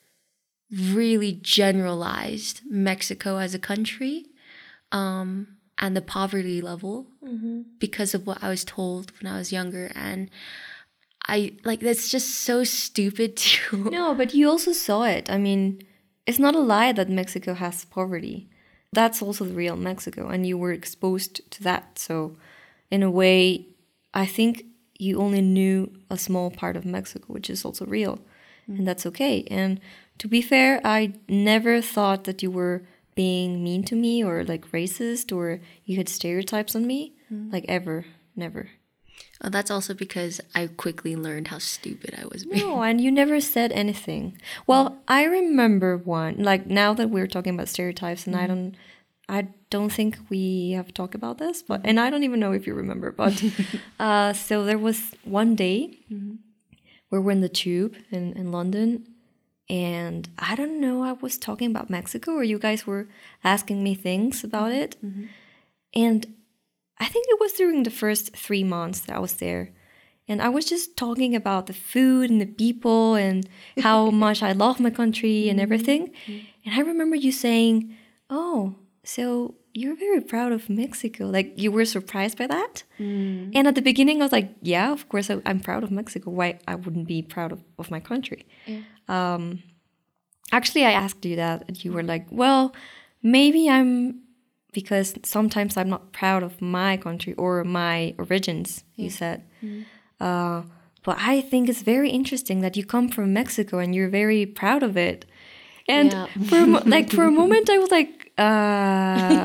really 0.71 1.33
generalized 1.43 2.63
Mexico 2.69 3.39
as 3.39 3.55
a 3.55 3.59
country 3.59 4.27
um, 4.91 5.49
and 5.79 5.97
the 5.97 6.03
poverty 6.03 6.61
level 6.61 7.07
because 7.79 8.15
of 8.15 8.27
what 8.27 8.43
I 8.43 8.49
was 8.49 8.65
told 8.65 9.13
when 9.21 9.33
I 9.33 9.39
was 9.39 9.53
younger. 9.53 9.91
And 9.95 10.31
I 11.27 11.53
like 11.65 11.81
that's 11.81 12.11
just 12.11 12.31
so 12.31 12.65
stupid 12.65 13.37
to 13.49 13.91
No, 13.91 14.15
but 14.15 14.35
you 14.35 14.49
also 14.49 14.73
saw 14.73 15.05
it. 15.05 15.31
I 15.31 15.39
mean, 15.39 15.83
it's 16.27 16.39
not 16.39 16.55
a 16.55 16.61
lie 16.61 16.93
that 16.93 17.09
Mexico 17.09 17.55
has 17.55 17.85
poverty. 17.85 18.49
That's 18.93 19.23
also 19.23 19.45
the 19.45 19.55
real 19.55 19.77
Mexico, 19.77 20.29
and 20.29 20.47
you 20.47 20.59
were 20.59 20.73
exposed 20.73 21.51
to 21.51 21.63
that. 21.63 21.99
So, 21.99 22.37
in 22.91 23.03
a 23.03 23.11
way, 23.11 23.67
I 24.13 24.27
think 24.27 24.67
you 24.99 25.21
only 25.21 25.41
knew 25.41 25.93
a 26.11 26.19
small 26.19 26.51
part 26.51 26.77
of 26.77 26.85
Mexico, 26.85 27.33
which 27.33 27.49
is 27.49 27.65
also 27.65 27.87
real, 27.87 28.19
and 28.67 28.81
mm. 28.81 28.85
that's 28.85 29.07
okay. 29.07 29.45
And 29.51 29.81
to 30.19 30.29
be 30.29 30.43
fair, 30.43 30.81
I 30.85 31.15
never 31.29 31.81
thought 31.81 32.25
that 32.25 32.43
you 32.43 32.51
were 32.51 32.83
being 33.15 33.65
mean 33.65 33.83
to 33.85 33.97
me 33.97 34.23
or 34.23 34.45
like 34.45 34.71
racist 34.73 35.35
or 35.35 35.61
you 35.85 35.97
had 35.97 36.09
stereotypes 36.09 36.77
on 36.77 36.87
me, 36.87 37.15
mm. 37.33 37.53
like 37.53 37.65
ever, 37.69 38.05
never. 38.37 38.69
Oh, 39.45 39.49
that's 39.49 39.71
also 39.73 39.93
because 39.93 40.41
I 40.55 40.69
quickly 40.69 41.17
learned 41.17 41.49
how 41.49 41.59
stupid 41.59 42.15
I 42.17 42.27
was 42.27 42.45
being. 42.45 42.65
No, 42.65 42.83
and 42.83 43.01
you 43.01 43.11
never 43.11 43.41
said 43.41 43.73
anything. 43.73 44.41
Well, 44.69 44.99
I 45.09 45.25
remember 45.25 45.97
one. 45.97 46.37
Like 46.39 46.67
now 46.69 46.95
that 46.95 47.11
we're 47.11 47.27
talking 47.27 47.55
about 47.55 47.69
stereotypes, 47.69 48.27
and 48.27 48.37
I 48.37 48.43
mm-hmm. 48.47 48.49
don't, 48.49 48.77
I 49.29 49.49
don't 49.69 49.91
think 49.91 50.17
we 50.31 50.73
have 50.73 50.95
talked 50.95 51.17
about 51.17 51.39
this, 51.39 51.61
but 51.61 51.81
and 51.83 51.99
I 51.99 52.09
don't 52.09 52.23
even 52.23 52.39
know 52.39 52.53
if 52.53 52.69
you 52.69 52.75
remember. 52.75 53.11
But 53.11 53.43
uh, 53.99 54.33
so 54.33 54.65
there 54.65 54.79
was 54.79 55.11
one 55.25 55.57
day 55.57 55.99
mm-hmm. 56.11 56.37
where 57.09 57.21
we're 57.21 57.33
in 57.33 57.41
the 57.41 57.49
tube 57.49 57.97
in 58.13 58.35
in 58.35 58.53
London, 58.53 59.09
and 59.69 60.29
I 60.39 60.55
don't 60.55 60.81
know. 60.81 61.03
I 61.03 61.15
was 61.15 61.37
talking 61.37 61.69
about 61.69 61.91
Mexico, 61.91 62.31
or 62.33 62.45
you 62.45 62.61
guys 62.61 62.87
were 62.87 63.09
asking 63.43 63.83
me 63.83 63.97
things 63.97 64.45
about 64.45 64.71
mm-hmm. 64.71 65.25
it, 65.25 65.29
and 65.95 66.27
I 66.99 67.07
think 67.07 67.27
it 67.29 67.41
was 67.41 67.53
during 67.53 67.83
the 67.83 67.91
first 67.91 68.37
three 68.37 68.65
months 68.65 69.01
that 69.01 69.17
I 69.17 69.19
was 69.19 69.35
there. 69.35 69.73
And 70.29 70.41
I 70.41 70.49
was 70.49 70.65
just 70.65 70.97
talking 70.97 71.35
about 71.35 71.67
the 71.67 71.73
food 71.73 72.31
and 72.31 72.41
the 72.41 72.47
people 72.47 73.15
and 73.15 73.49
how 73.81 74.11
much 74.25 74.43
I 74.43 74.53
love 74.53 74.81
my 74.81 74.91
country 74.91 75.49
and 75.49 75.59
mm-hmm. 75.59 75.63
everything. 75.63 76.13
Mm-hmm. 76.27 76.47
And 76.65 76.75
I 76.75 76.81
remember 76.81 77.17
you 77.17 77.33
saying, 77.33 77.97
Oh, 78.31 78.77
so 79.05 79.57
you're 79.75 79.97
very 79.97 80.21
proud 80.21 80.53
of 80.53 80.71
Mexico. 80.71 81.27
Like 81.27 81.55
you 81.57 81.73
were 81.73 81.85
surprised 81.85 82.39
by 82.39 82.47
that. 82.47 82.85
Mm. 82.99 83.53
And 83.55 83.67
at 83.67 83.75
the 83.75 83.83
beginning, 83.83 84.21
I 84.21 84.25
was 84.25 84.33
like, 84.33 84.55
Yeah, 84.63 84.93
of 84.93 85.09
course, 85.09 85.31
I, 85.31 85.41
I'm 85.45 85.61
proud 85.61 85.83
of 85.83 85.91
Mexico. 85.91 86.31
Why 86.31 86.59
I 86.69 86.77
wouldn't 86.77 87.09
be 87.09 87.23
proud 87.23 87.53
of, 87.53 87.63
of 87.79 87.91
my 87.91 88.01
country? 88.01 88.47
Um, 89.09 89.63
actually, 90.53 90.85
I 90.85 90.93
asked 90.93 91.25
you 91.25 91.37
that, 91.37 91.65
and 91.69 91.85
you 91.85 91.93
were 91.93 92.03
like, 92.03 92.27
Well, 92.31 92.75
maybe 93.23 93.69
I'm 93.69 94.21
because 94.73 95.15
sometimes 95.25 95.77
I'm 95.77 95.89
not 95.91 96.13
proud 96.13 96.43
of 96.43 96.61
my 96.61 96.97
country 96.97 97.35
or 97.35 97.65
my 97.65 98.15
origins, 98.19 98.85
you 98.97 99.11
said. 99.11 99.45
Uh, 100.21 100.63
but 101.05 101.17
I 101.21 101.41
think 101.41 101.69
it's 101.69 101.83
very 101.83 102.11
interesting 102.11 102.61
that 102.61 102.77
you 102.77 102.85
come 102.85 103.09
from 103.09 103.33
Mexico 103.33 103.79
and 103.79 103.95
you're 103.95 104.09
very 104.09 104.47
proud 104.47 104.83
of 104.83 104.97
it. 104.97 105.25
And 105.89 106.13
Yeah. 106.13 106.27
for 106.49 106.67
like 106.87 107.11
for 107.11 107.25
a 107.25 107.31
moment, 107.31 107.69
I 107.71 107.79
was 107.79 107.91
like, 107.91 108.33
uh, 108.39 109.45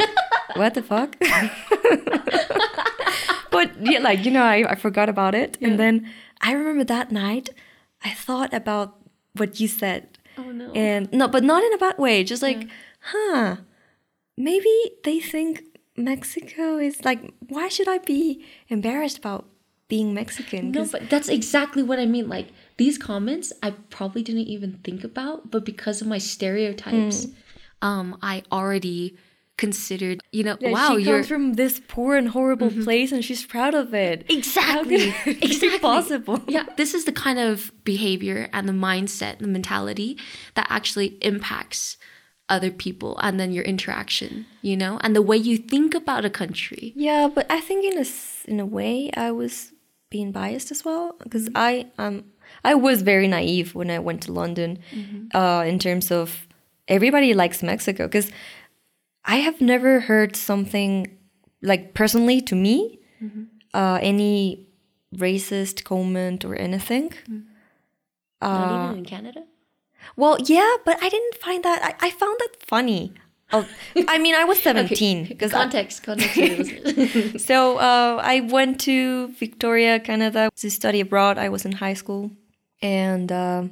"What 0.56 0.74
the 0.76 0.84
fuck?" 0.84 1.18
but 3.52 3.72
yeah, 3.82 4.00
like 4.00 4.24
you 4.26 4.32
know, 4.32 4.44
I, 4.44 4.72
I 4.72 4.76
forgot 4.76 5.10
about 5.10 5.36
it, 5.36 5.58
and 5.62 5.80
then 5.80 6.10
I 6.42 6.54
remember 6.54 6.84
that 6.86 7.12
night, 7.12 7.50
I 8.04 8.12
thought 8.12 8.54
about 8.54 8.96
what 9.36 9.60
you 9.60 9.68
said, 9.68 10.18
Oh 10.38 10.52
no. 10.52 10.72
and 10.74 11.12
no, 11.12 11.28
but 11.28 11.44
not 11.44 11.64
in 11.64 11.74
a 11.74 11.78
bad 11.78 11.98
way. 11.98 12.24
Just 12.24 12.42
like, 12.44 12.68
huh, 13.02 13.58
maybe 14.38 14.74
they 15.04 15.20
think 15.20 15.64
Mexico 15.96 16.78
is 16.78 17.04
like, 17.04 17.34
why 17.48 17.68
should 17.68 17.88
I 17.88 17.98
be 17.98 18.46
embarrassed 18.70 19.18
about 19.18 19.46
being 19.88 20.14
Mexican? 20.14 20.72
No, 20.72 20.86
but 20.86 21.10
that's 21.10 21.28
exactly 21.28 21.82
what 21.84 22.00
I 22.00 22.06
mean. 22.06 22.30
Like 22.30 22.50
these 22.78 22.98
comments, 22.98 23.52
I 23.64 23.72
probably 23.90 24.24
didn't 24.24 24.48
even 24.48 24.80
think 24.84 25.04
about, 25.04 25.50
but 25.52 25.66
because 25.66 26.02
of 26.02 26.08
my 26.08 26.20
stereotypes, 26.20 27.28
um, 27.82 28.18
I 28.22 28.44
already 28.52 29.18
considered, 29.58 30.22
you 30.32 30.44
know, 30.44 30.56
Yeah, 30.60 30.72
wow, 30.72 30.98
she 30.98 31.04
you're 31.04 31.18
comes 31.18 31.28
from 31.28 31.54
this 31.54 31.82
poor 31.88 32.16
and 32.16 32.30
horrible 32.30 32.70
place, 32.70 33.12
and 33.12 33.26
she's 33.26 33.44
proud 33.44 33.74
of 33.74 33.92
it. 33.94 34.24
exactly, 34.30 35.12
exactly 35.26 35.80
possible? 35.80 36.42
Yeah, 36.48 36.66
this 36.78 36.94
is 36.94 37.06
the 37.06 37.12
kind 37.12 37.40
of 37.40 37.72
behavior 37.84 38.50
and 38.54 38.70
the 38.70 38.74
mindset, 38.74 39.40
the 39.40 39.48
mentality 39.48 40.20
that 40.54 40.68
actually 40.70 41.18
impacts 41.24 41.98
other 42.50 42.72
people, 42.72 43.18
and 43.22 43.40
then 43.40 43.52
your 43.52 43.64
interaction, 43.66 44.46
you 44.62 44.78
know, 44.78 44.98
and 45.02 45.16
the 45.16 45.22
way 45.22 45.38
you 45.38 45.58
think 45.58 45.94
about 45.94 46.26
a 46.26 46.30
country. 46.30 46.94
Yeah, 46.96 47.28
but 47.34 47.46
I 47.50 47.60
think 47.60 47.86
in 47.86 47.98
a 48.00 48.06
in 48.52 48.60
a 48.60 48.66
way 48.66 49.12
I 49.16 49.32
was 49.32 49.74
being 50.10 50.32
biased 50.32 50.72
as 50.72 50.86
well 50.86 51.16
because 51.22 51.50
I 51.56 51.88
um 51.98 52.24
I 52.64 52.74
was 52.76 53.02
very 53.02 53.28
naive 53.28 53.76
when 53.76 53.90
I 53.92 54.00
went 54.00 54.22
to 54.24 54.32
London, 54.32 54.80
uh, 55.34 55.64
in 55.68 55.80
terms 55.80 56.12
of 56.12 56.48
everybody 56.88 57.34
likes 57.34 57.62
Mexico 57.62 58.08
because 58.08 58.32
I 59.26 59.38
have 59.38 59.60
never 59.60 60.00
heard 60.02 60.36
something 60.38 61.18
like 61.62 61.94
personally 61.94 62.40
to 62.42 62.56
me 62.56 63.00
uh, 63.74 64.00
any 64.02 64.68
racist 65.14 65.84
comment 65.84 66.46
or 66.46 66.56
anything. 66.56 67.12
Not 68.42 68.72
even 68.86 68.98
in 69.00 69.06
Canada. 69.06 69.44
Well, 70.16 70.38
yeah, 70.46 70.76
but 70.86 70.98
I 71.04 71.10
didn't 71.10 71.36
find 71.36 71.64
that. 71.64 71.84
I, 72.02 72.08
I 72.08 72.10
found 72.12 72.38
that 72.40 72.56
funny. 72.66 73.14
Oh, 73.54 73.66
I 74.10 74.18
mean, 74.18 74.36
I 74.36 74.44
was 74.44 74.62
seventeen 74.70 75.26
because 75.26 75.52
Context, 75.52 76.04
context. 76.04 76.36
the 76.36 76.48
listeners. 76.96 77.46
So 77.46 77.78
uh, 77.78 78.20
I 78.22 78.42
went 78.42 78.80
to 78.82 79.30
Victoria, 79.40 80.00
Canada 80.00 80.50
to 80.58 80.70
study 80.70 81.00
abroad. 81.00 81.38
I 81.38 81.50
was 81.50 81.64
in 81.66 81.72
high 81.74 81.94
school, 81.94 82.32
and 82.82 83.32
um, 83.32 83.72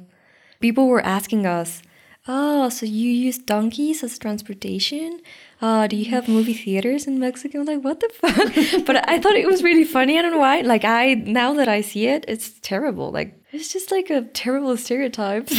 people 0.60 0.88
were 0.88 1.02
asking 1.04 1.46
us, 1.46 1.82
"Oh, 2.26 2.70
so 2.70 2.86
you 2.86 3.10
use 3.10 3.36
donkeys 3.38 4.02
as 4.02 4.18
transportation? 4.18 5.20
Uh, 5.60 5.86
do 5.86 5.96
you 5.96 6.06
have 6.10 6.26
movie 6.26 6.54
theaters 6.54 7.06
in 7.06 7.18
Mexico?" 7.18 7.60
I'm 7.60 7.66
like, 7.66 7.84
"What 7.84 8.00
the 8.00 8.08
fuck?" 8.14 8.84
but 8.86 9.06
I 9.10 9.18
thought 9.18 9.34
it 9.36 9.46
was 9.46 9.62
really 9.62 9.84
funny. 9.84 10.18
I 10.18 10.22
don't 10.22 10.32
know 10.32 10.38
why. 10.38 10.62
Like 10.62 10.84
I 10.86 11.14
now 11.14 11.52
that 11.52 11.68
I 11.68 11.82
see 11.82 12.06
it, 12.06 12.24
it's 12.28 12.58
terrible. 12.60 13.10
Like 13.12 13.34
it's 13.56 13.72
just 13.72 13.90
like 13.90 14.10
a 14.10 14.22
terrible 14.22 14.76
stereotype. 14.76 15.48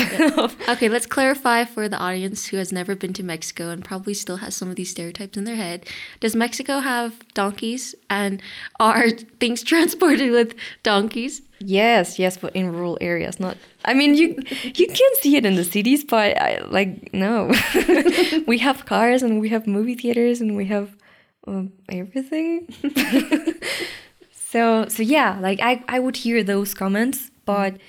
Okay, 0.70 0.90
let's 0.90 1.06
clarify 1.06 1.64
for 1.66 1.88
the 1.90 1.98
audience 1.98 2.48
who 2.48 2.58
has 2.58 2.72
never 2.72 2.96
been 2.96 3.14
to 3.14 3.24
Mexico 3.24 3.70
and 3.70 3.84
probably 3.84 4.14
still 4.14 4.38
has 4.38 4.56
some 4.56 4.70
of 4.70 4.76
these 4.76 4.92
stereotypes 4.92 5.38
in 5.38 5.46
their 5.46 5.56
head. 5.56 5.86
Does 6.20 6.36
Mexico 6.36 6.80
have 6.80 7.16
donkeys 7.34 7.96
and 8.10 8.42
are 8.80 9.10
things 9.40 9.64
transported 9.64 10.32
with 10.32 10.56
donkeys? 10.84 11.42
Yes, 11.60 12.20
yes, 12.20 12.38
but 12.38 12.56
in 12.56 12.72
rural 12.72 12.98
areas, 13.02 13.40
not. 13.40 13.58
I 13.86 13.94
mean, 13.94 14.14
you 14.16 14.36
you 14.64 14.88
can 14.88 15.12
see 15.22 15.38
it 15.38 15.46
in 15.46 15.56
the 15.56 15.64
cities, 15.64 16.04
but 16.04 16.40
I, 16.40 16.60
like 16.68 17.14
no, 17.14 17.52
we 18.48 18.60
have 18.60 18.86
cars 18.86 19.24
and 19.24 19.40
we 19.42 19.50
have 19.50 19.66
movie 19.66 19.96
theaters 19.96 20.40
and 20.42 20.56
we 20.56 20.66
have 20.66 20.96
um, 21.48 21.72
everything. 21.90 22.68
so 24.32 24.88
so 24.88 25.02
yeah, 25.02 25.40
like 25.42 25.60
I 25.62 25.84
I 25.88 26.00
would 26.00 26.18
hear 26.18 26.44
those 26.44 26.76
comments, 26.76 27.32
but 27.48 27.80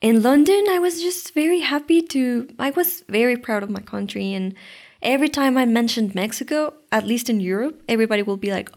in 0.00 0.22
London, 0.22 0.66
I 0.70 0.78
was 0.78 1.02
just 1.02 1.34
very 1.34 1.60
happy 1.60 2.00
to. 2.02 2.48
I 2.58 2.70
was 2.70 3.02
very 3.08 3.36
proud 3.36 3.64
of 3.64 3.70
my 3.70 3.80
country, 3.80 4.32
and 4.32 4.54
every 5.02 5.28
time 5.28 5.58
I 5.58 5.64
mentioned 5.64 6.14
Mexico, 6.14 6.74
at 6.92 7.06
least 7.06 7.28
in 7.28 7.40
Europe, 7.40 7.82
everybody 7.88 8.22
will 8.22 8.36
be 8.36 8.52
like, 8.52 8.70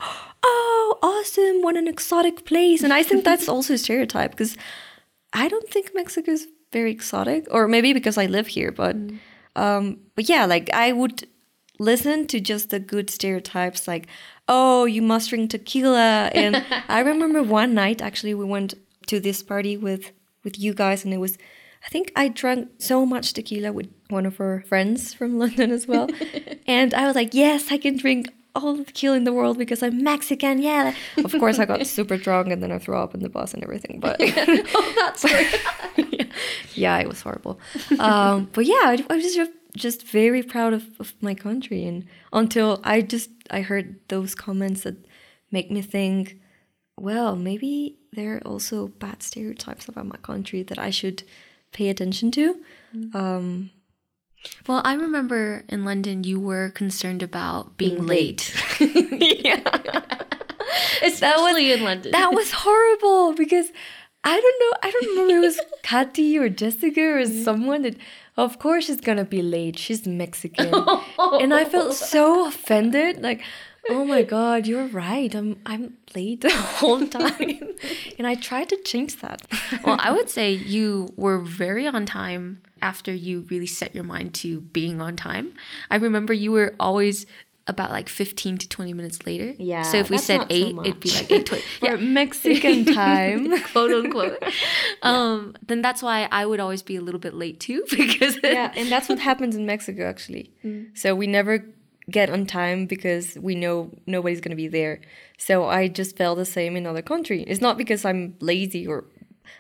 "Oh, 0.44 0.98
awesome! 1.04 1.62
What 1.62 1.78
an 1.78 1.88
exotic 1.88 2.46
place!" 2.46 2.82
And 2.82 2.94
I 2.94 3.04
think 3.04 3.24
that's 3.24 3.48
also 3.54 3.76
a 3.76 3.78
stereotype 3.78 4.32
because 4.32 4.58
I 5.34 5.48
don't 5.48 5.70
think 5.70 5.92
Mexico 5.94 6.32
is 6.32 6.48
very 6.72 6.92
exotic, 6.92 7.46
or 7.52 7.68
maybe 7.68 7.94
because 7.94 8.18
I 8.18 8.26
live 8.26 8.48
here. 8.48 8.72
But 8.72 8.96
um, 9.56 10.00
but 10.16 10.28
yeah, 10.28 10.46
like 10.46 10.74
I 10.74 10.92
would 10.92 11.28
listen 11.78 12.26
to 12.28 12.40
just 12.40 12.70
the 12.70 12.80
good 12.80 13.10
stereotypes, 13.10 13.88
like 13.88 14.08
oh, 14.48 14.86
you 14.86 15.02
must 15.02 15.30
drink 15.30 15.52
tequila. 15.52 16.32
And 16.34 16.66
I 16.88 17.00
remember 17.00 17.44
one 17.44 17.74
night 17.74 18.02
actually 18.02 18.34
we 18.34 18.46
went 18.46 18.74
to 19.08 19.20
this 19.20 19.44
party 19.44 19.78
with 19.78 20.12
with 20.44 20.60
you 20.60 20.74
guys, 20.74 21.04
and 21.04 21.14
it 21.14 21.18
was. 21.18 21.38
I 21.84 21.90
think 21.90 22.12
I 22.16 22.28
drank 22.28 22.70
so 22.78 23.08
much 23.08 23.34
tequila 23.34 23.72
with 23.72 23.92
one 24.10 24.28
of 24.28 24.38
her 24.38 24.64
friends 24.68 25.16
from 25.16 25.40
London 25.44 25.72
as 25.72 25.88
well. 25.88 26.08
and 26.68 26.94
I 26.94 27.08
was 27.08 27.16
like, 27.16 27.34
yes, 27.34 27.72
I 27.72 27.78
can 27.80 27.98
drink 27.98 28.32
all 28.54 28.76
the 28.76 28.84
tequila 28.84 29.16
in 29.18 29.24
the 29.24 29.34
world 29.34 29.58
because 29.58 29.82
I'm 29.82 30.04
Mexican. 30.04 30.62
Yeah. 30.62 30.94
Of 31.18 31.32
course, 31.32 31.58
I 31.58 31.66
got 31.66 31.88
super 31.98 32.18
drunk 32.18 32.52
and 32.52 32.62
then 32.62 32.72
I 32.72 32.78
threw 32.78 32.96
up 32.98 33.16
in 33.16 33.22
the 33.22 33.30
bus 33.30 33.54
and 33.56 33.64
everything. 33.64 34.00
But 34.00 34.18
oh, 34.22 34.94
that's 34.96 35.26
yeah, 36.76 37.00
it 37.00 37.08
was 37.08 37.22
horrible. 37.22 37.60
Um, 38.00 38.50
but 38.54 38.66
yeah, 38.66 38.76
I, 38.84 39.06
I 39.10 39.16
was 39.16 39.34
just 39.34 39.52
just 39.76 40.06
very 40.06 40.44
proud 40.44 40.74
of, 40.74 40.84
of 41.00 41.14
my 41.22 41.34
country, 41.34 41.86
and 41.86 42.06
until 42.34 42.82
I 42.84 43.02
just 43.02 43.30
I 43.50 43.62
heard 43.62 44.00
those 44.10 44.36
comments 44.36 44.82
that 44.82 44.98
make 45.52 45.72
me 45.72 45.82
think, 45.82 46.40
well, 46.98 47.36
maybe 47.36 47.98
there 48.14 48.36
are 48.38 48.42
also 48.48 48.88
bad 48.88 49.24
stereotypes 49.24 49.88
about 49.88 50.06
my 50.08 50.18
country 50.18 50.64
that 50.64 50.78
I 50.80 50.90
should 50.90 51.24
pay 51.72 51.90
attention 51.90 52.32
to. 52.32 52.56
Um, 53.14 53.72
Well, 54.68 54.82
I 54.84 54.94
remember 54.96 55.64
in 55.70 55.86
London 55.86 56.24
you 56.24 56.40
were 56.40 56.70
concerned 56.72 57.22
about 57.24 57.78
being, 57.78 57.96
Being 57.96 58.08
late. 58.08 58.54
Especially 61.04 61.72
in 61.72 61.84
London. 61.84 62.12
that 62.12 62.34
was 62.34 62.52
horrible 62.52 63.34
because 63.34 63.72
I 64.24 64.40
don't 64.40 64.60
know. 64.62 64.78
I 64.84 64.92
don't 64.92 65.10
remember 65.10 65.38
it 65.38 65.42
was 65.42 65.60
Katy 65.84 66.38
or 66.38 66.50
Jessica 66.50 67.02
or 67.18 67.26
someone 67.26 67.82
that. 67.84 67.96
Of 68.38 68.60
course, 68.60 68.86
she's 68.86 69.02
gonna 69.02 69.26
be 69.26 69.42
late. 69.42 69.78
She's 69.78 70.08
Mexican, 70.08 70.74
and 71.20 71.54
I 71.54 71.66
felt 71.66 71.94
so 71.96 72.48
offended. 72.48 73.22
Like, 73.22 73.42
oh 73.90 74.06
my 74.06 74.24
god, 74.24 74.68
you're 74.68 74.88
right. 74.88 75.34
I'm 75.34 75.60
I'm 75.66 75.98
late 76.16 76.42
the 76.42 76.52
whole 76.52 77.06
time, 77.20 77.76
and 78.18 78.28
I 78.28 78.36
tried 78.36 78.70
to 78.70 78.78
change 78.78 79.20
that. 79.22 79.42
well, 79.84 79.98
I 80.00 80.12
would 80.12 80.30
say 80.30 80.52
you 80.52 81.14
were 81.16 81.40
very 81.40 81.88
on 81.88 82.06
time 82.06 82.62
after 82.82 83.14
you 83.14 83.46
really 83.50 83.68
set 83.68 83.94
your 83.94 84.04
mind 84.04 84.34
to 84.36 84.62
being 84.62 85.02
on 85.02 85.16
time. 85.16 85.54
I 85.90 85.98
remember 85.98 86.34
you 86.34 86.52
were 86.52 86.76
always 86.80 87.26
about 87.68 87.92
like 87.92 88.10
15 88.10 88.58
to 88.58 88.68
20 88.68 88.94
minutes 88.94 89.24
later. 89.26 89.54
Yeah, 89.60 89.84
So 89.84 89.98
if 89.98 90.10
we 90.10 90.18
said 90.18 90.38
not 90.38 90.50
so 90.52 90.56
8, 90.56 90.76
it'd 90.88 91.00
be 91.00 91.12
like 91.12 91.28
8:20. 91.28 91.62
For 91.80 91.98
Mexican 92.20 92.86
time. 92.94 93.62
quote 93.72 93.92
unquote. 93.92 94.44
Um, 95.04 95.56
then 95.68 95.82
that's 95.84 96.02
why 96.02 96.28
I 96.32 96.46
would 96.46 96.60
always 96.60 96.82
be 96.82 96.96
a 96.96 97.02
little 97.02 97.20
bit 97.20 97.34
late 97.36 97.60
too 97.60 97.84
because 97.90 98.38
yeah, 98.44 98.72
and 98.76 98.90
that's 98.92 99.08
what 99.10 99.20
happens 99.20 99.56
in 99.56 99.66
Mexico 99.66 100.04
actually. 100.10 100.52
So 100.96 101.14
we 101.16 101.28
never 101.28 101.66
get 102.12 102.30
on 102.30 102.46
time 102.46 102.86
because 102.86 103.38
we 103.40 103.56
know 103.56 103.92
nobody's 104.06 104.42
gonna 104.42 104.56
be 104.56 104.68
there. 104.68 105.02
So 105.38 105.66
I 105.66 105.88
just 105.88 106.18
felt 106.18 106.38
the 106.38 106.46
same 106.46 106.76
in 106.76 106.86
other 106.86 107.02
country. 107.02 107.44
It's 107.44 107.62
not 107.62 107.78
because 107.78 108.06
I'm 108.06 108.36
lazy 108.40 108.88
or, 108.88 109.06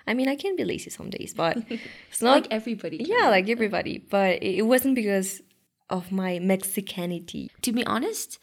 I 0.08 0.13
mean, 0.13 0.27
I 0.29 0.36
can 0.36 0.55
be 0.55 0.63
lazy 0.63 0.89
some 0.89 1.10
days, 1.10 1.34
but 1.34 1.58
it's 2.10 2.22
not 2.22 2.43
like 2.43 2.48
everybody. 2.51 2.98
yeah, 2.98 3.29
like 3.29 3.50
everybody. 3.50 3.98
But 3.98 4.43
it 4.43 4.63
wasn't 4.63 4.96
because 4.96 5.41
of 5.89 6.12
my 6.12 6.39
Mexicanity. 6.39 7.50
to 7.62 7.72
be 7.72 7.86
honest, 7.86 8.39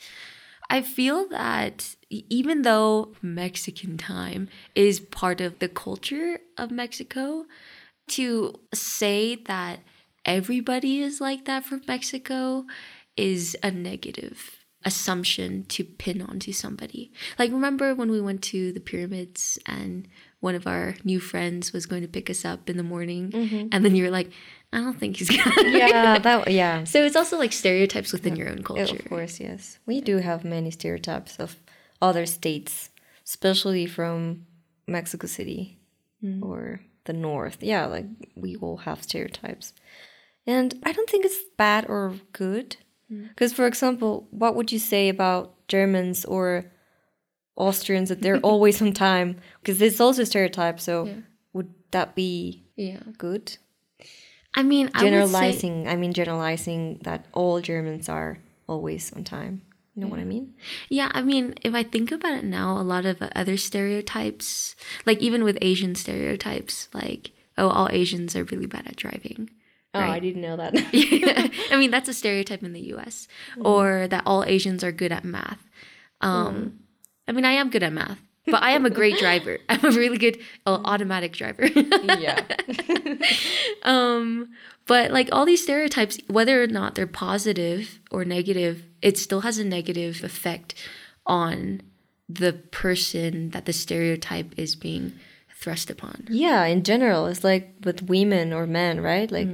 I 0.70 0.82
feel 0.82 1.28
that 1.28 1.96
even 2.10 2.62
though 2.62 3.14
Mexican 3.22 3.96
time 3.96 4.48
is 4.74 5.00
part 5.00 5.40
of 5.40 5.58
the 5.58 5.68
culture 5.68 6.40
of 6.58 6.70
Mexico, 6.70 7.46
to 8.08 8.54
say 8.74 9.34
that 9.34 9.80
everybody 10.24 11.00
is 11.00 11.20
like 11.20 11.44
that 11.46 11.64
from 11.64 11.82
Mexico 11.86 12.64
is 13.18 13.56
a 13.62 13.70
negative 13.70 14.58
assumption 14.84 15.64
to 15.64 15.84
pin 15.84 16.22
onto 16.22 16.52
somebody. 16.52 17.12
Like, 17.38 17.50
remember 17.50 17.94
when 17.94 18.10
we 18.10 18.20
went 18.20 18.42
to 18.44 18.72
the 18.72 18.80
pyramids 18.80 19.58
and 19.66 20.06
one 20.40 20.54
of 20.54 20.66
our 20.66 20.94
new 21.02 21.18
friends 21.18 21.72
was 21.72 21.86
going 21.86 22.02
to 22.02 22.08
pick 22.08 22.30
us 22.30 22.44
up 22.44 22.70
in 22.70 22.76
the 22.76 22.82
morning, 22.82 23.30
mm-hmm. 23.30 23.68
and 23.72 23.84
then 23.84 23.96
you're 23.96 24.10
like, 24.10 24.30
I 24.72 24.78
don't 24.78 24.98
think 24.98 25.16
he's 25.16 25.30
gonna. 25.30 25.52
Yeah, 25.78 26.18
that 26.18 26.50
yeah. 26.50 26.84
So 26.84 27.02
it's 27.04 27.16
also 27.16 27.38
like 27.38 27.52
stereotypes 27.52 28.12
within 28.12 28.36
your 28.36 28.48
own 28.50 28.62
culture. 28.62 28.96
Of 28.96 29.08
course, 29.08 29.40
yes. 29.40 29.78
We 29.86 30.00
do 30.00 30.18
have 30.18 30.44
many 30.44 30.70
stereotypes 30.70 31.38
of 31.38 31.56
other 32.00 32.26
states, 32.26 32.90
especially 33.24 33.86
from 33.86 34.46
Mexico 34.86 35.26
City 35.26 35.78
mm. 36.22 36.42
or 36.42 36.80
the 37.04 37.14
north. 37.14 37.58
Yeah, 37.62 37.86
like 37.86 38.06
we 38.36 38.56
all 38.56 38.76
have 38.78 39.02
stereotypes. 39.02 39.72
And 40.46 40.78
I 40.84 40.92
don't 40.92 41.10
think 41.10 41.24
it's 41.24 41.42
bad 41.56 41.86
or 41.88 42.14
good. 42.32 42.76
Mm. 43.12 43.28
Because, 43.30 43.52
for 43.52 43.66
example, 43.66 44.26
what 44.30 44.54
would 44.56 44.70
you 44.72 44.78
say 44.78 45.08
about 45.08 45.54
Germans 45.68 46.24
or 46.24 46.64
Austrians 47.56 48.08
that 48.08 48.20
they're 48.22 48.38
always 48.42 48.80
on 48.82 48.92
time? 48.92 49.36
Because 49.60 49.80
it's 49.82 50.00
also 50.00 50.22
a 50.22 50.26
stereotype. 50.26 50.80
So, 50.80 51.22
would 51.52 51.72
that 51.90 52.14
be 52.14 52.64
Yeah. 52.76 53.00
good? 53.16 53.56
I 54.54 54.62
mean, 54.62 54.90
I 54.94 55.04
would 55.04 55.10
say, 55.10 55.10
Generalizing, 55.10 55.88
I 55.88 55.96
mean, 55.96 56.12
generalizing 56.12 57.00
that 57.04 57.26
all 57.32 57.60
Germans 57.60 58.08
are 58.08 58.38
always 58.66 59.12
on 59.12 59.24
time. 59.24 59.62
You 59.94 60.02
know 60.04 60.10
what 60.10 60.20
I 60.20 60.24
mean? 60.24 60.54
yeah, 60.88 61.10
I 61.12 61.22
mean, 61.22 61.54
if 61.62 61.74
I 61.74 61.82
think 61.82 62.12
about 62.12 62.38
it 62.38 62.44
now, 62.44 62.80
a 62.80 62.86
lot 62.86 63.04
of 63.04 63.20
other 63.34 63.56
stereotypes, 63.56 64.76
like 65.04 65.18
even 65.20 65.42
with 65.42 65.58
Asian 65.60 65.96
stereotypes, 65.96 66.88
like, 66.94 67.32
oh, 67.56 67.68
all 67.68 67.88
Asians 67.90 68.36
are 68.36 68.44
really 68.44 68.66
bad 68.66 68.86
at 68.86 68.94
driving. 68.94 69.50
Oh, 69.98 70.10
Right. 70.10 70.22
didn't 70.22 70.42
know 70.42 70.56
that. 70.56 70.72
I 71.72 71.76
mean, 71.76 71.90
that's 71.90 72.08
a 72.08 72.14
stereotype 72.14 72.62
in 72.62 72.72
the 72.72 72.94
US. 72.94 73.28
Or 73.60 74.06
that 74.08 74.22
all 74.26 74.44
Asians 74.44 74.82
are 74.84 74.92
good 74.92 75.12
at 75.12 75.24
math. 75.24 75.62
Um, 76.20 76.80
I 77.26 77.32
mean, 77.32 77.44
I 77.44 77.52
am 77.52 77.70
good 77.70 77.82
at 77.82 77.92
math, 77.92 78.18
but 78.46 78.62
I 78.62 78.70
am 78.72 78.84
a 78.86 78.90
great 78.90 79.18
driver. 79.18 79.58
I'm 79.68 79.84
a 79.84 79.90
really 79.90 80.18
good 80.18 80.38
uh, 80.66 80.80
automatic 80.84 81.32
driver. 81.32 81.66
yeah. 81.66 82.42
um 83.82 84.48
but 84.86 85.10
like 85.10 85.28
all 85.32 85.44
these 85.44 85.62
stereotypes 85.62 86.18
whether 86.28 86.62
or 86.62 86.66
not 86.66 86.94
they're 86.94 87.06
positive 87.06 88.00
or 88.10 88.24
negative 88.24 88.84
it 89.02 89.18
still 89.18 89.42
has 89.42 89.58
a 89.58 89.64
negative 89.64 90.24
effect 90.24 90.74
on 91.26 91.80
the 92.28 92.52
person 92.52 93.50
that 93.50 93.66
the 93.66 93.72
stereotype 93.72 94.52
is 94.58 94.74
being 94.74 95.12
thrust 95.54 95.90
upon 95.90 96.26
Yeah, 96.30 96.64
in 96.66 96.82
general, 96.84 97.26
it's 97.26 97.42
like 97.44 97.74
with 97.82 98.02
women 98.02 98.52
or 98.52 98.66
men, 98.66 99.00
right? 99.00 99.30
Like 99.30 99.48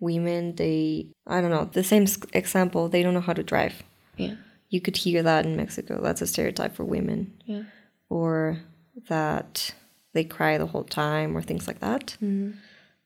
women, 0.00 0.56
they, 0.56 1.06
I 1.26 1.40
don't 1.40 1.50
know, 1.50 1.66
the 1.72 1.84
same 1.84 2.06
example, 2.32 2.88
they 2.88 3.02
don't 3.02 3.14
know 3.14 3.20
how 3.20 3.34
to 3.34 3.42
drive. 3.42 3.82
yeah 4.16 4.34
You 4.70 4.80
could 4.80 4.96
hear 4.96 5.22
that 5.22 5.46
in 5.46 5.56
Mexico. 5.56 6.00
That's 6.02 6.22
a 6.22 6.26
stereotype 6.26 6.74
for 6.74 6.84
women. 6.84 7.32
yeah 7.44 7.62
Or 8.08 8.60
that 9.08 9.74
they 10.14 10.24
cry 10.24 10.58
the 10.58 10.66
whole 10.72 10.84
time 10.84 11.36
or 11.36 11.42
things 11.42 11.66
like 11.68 11.80
that. 11.80 12.16
Mm-hmm. 12.22 12.50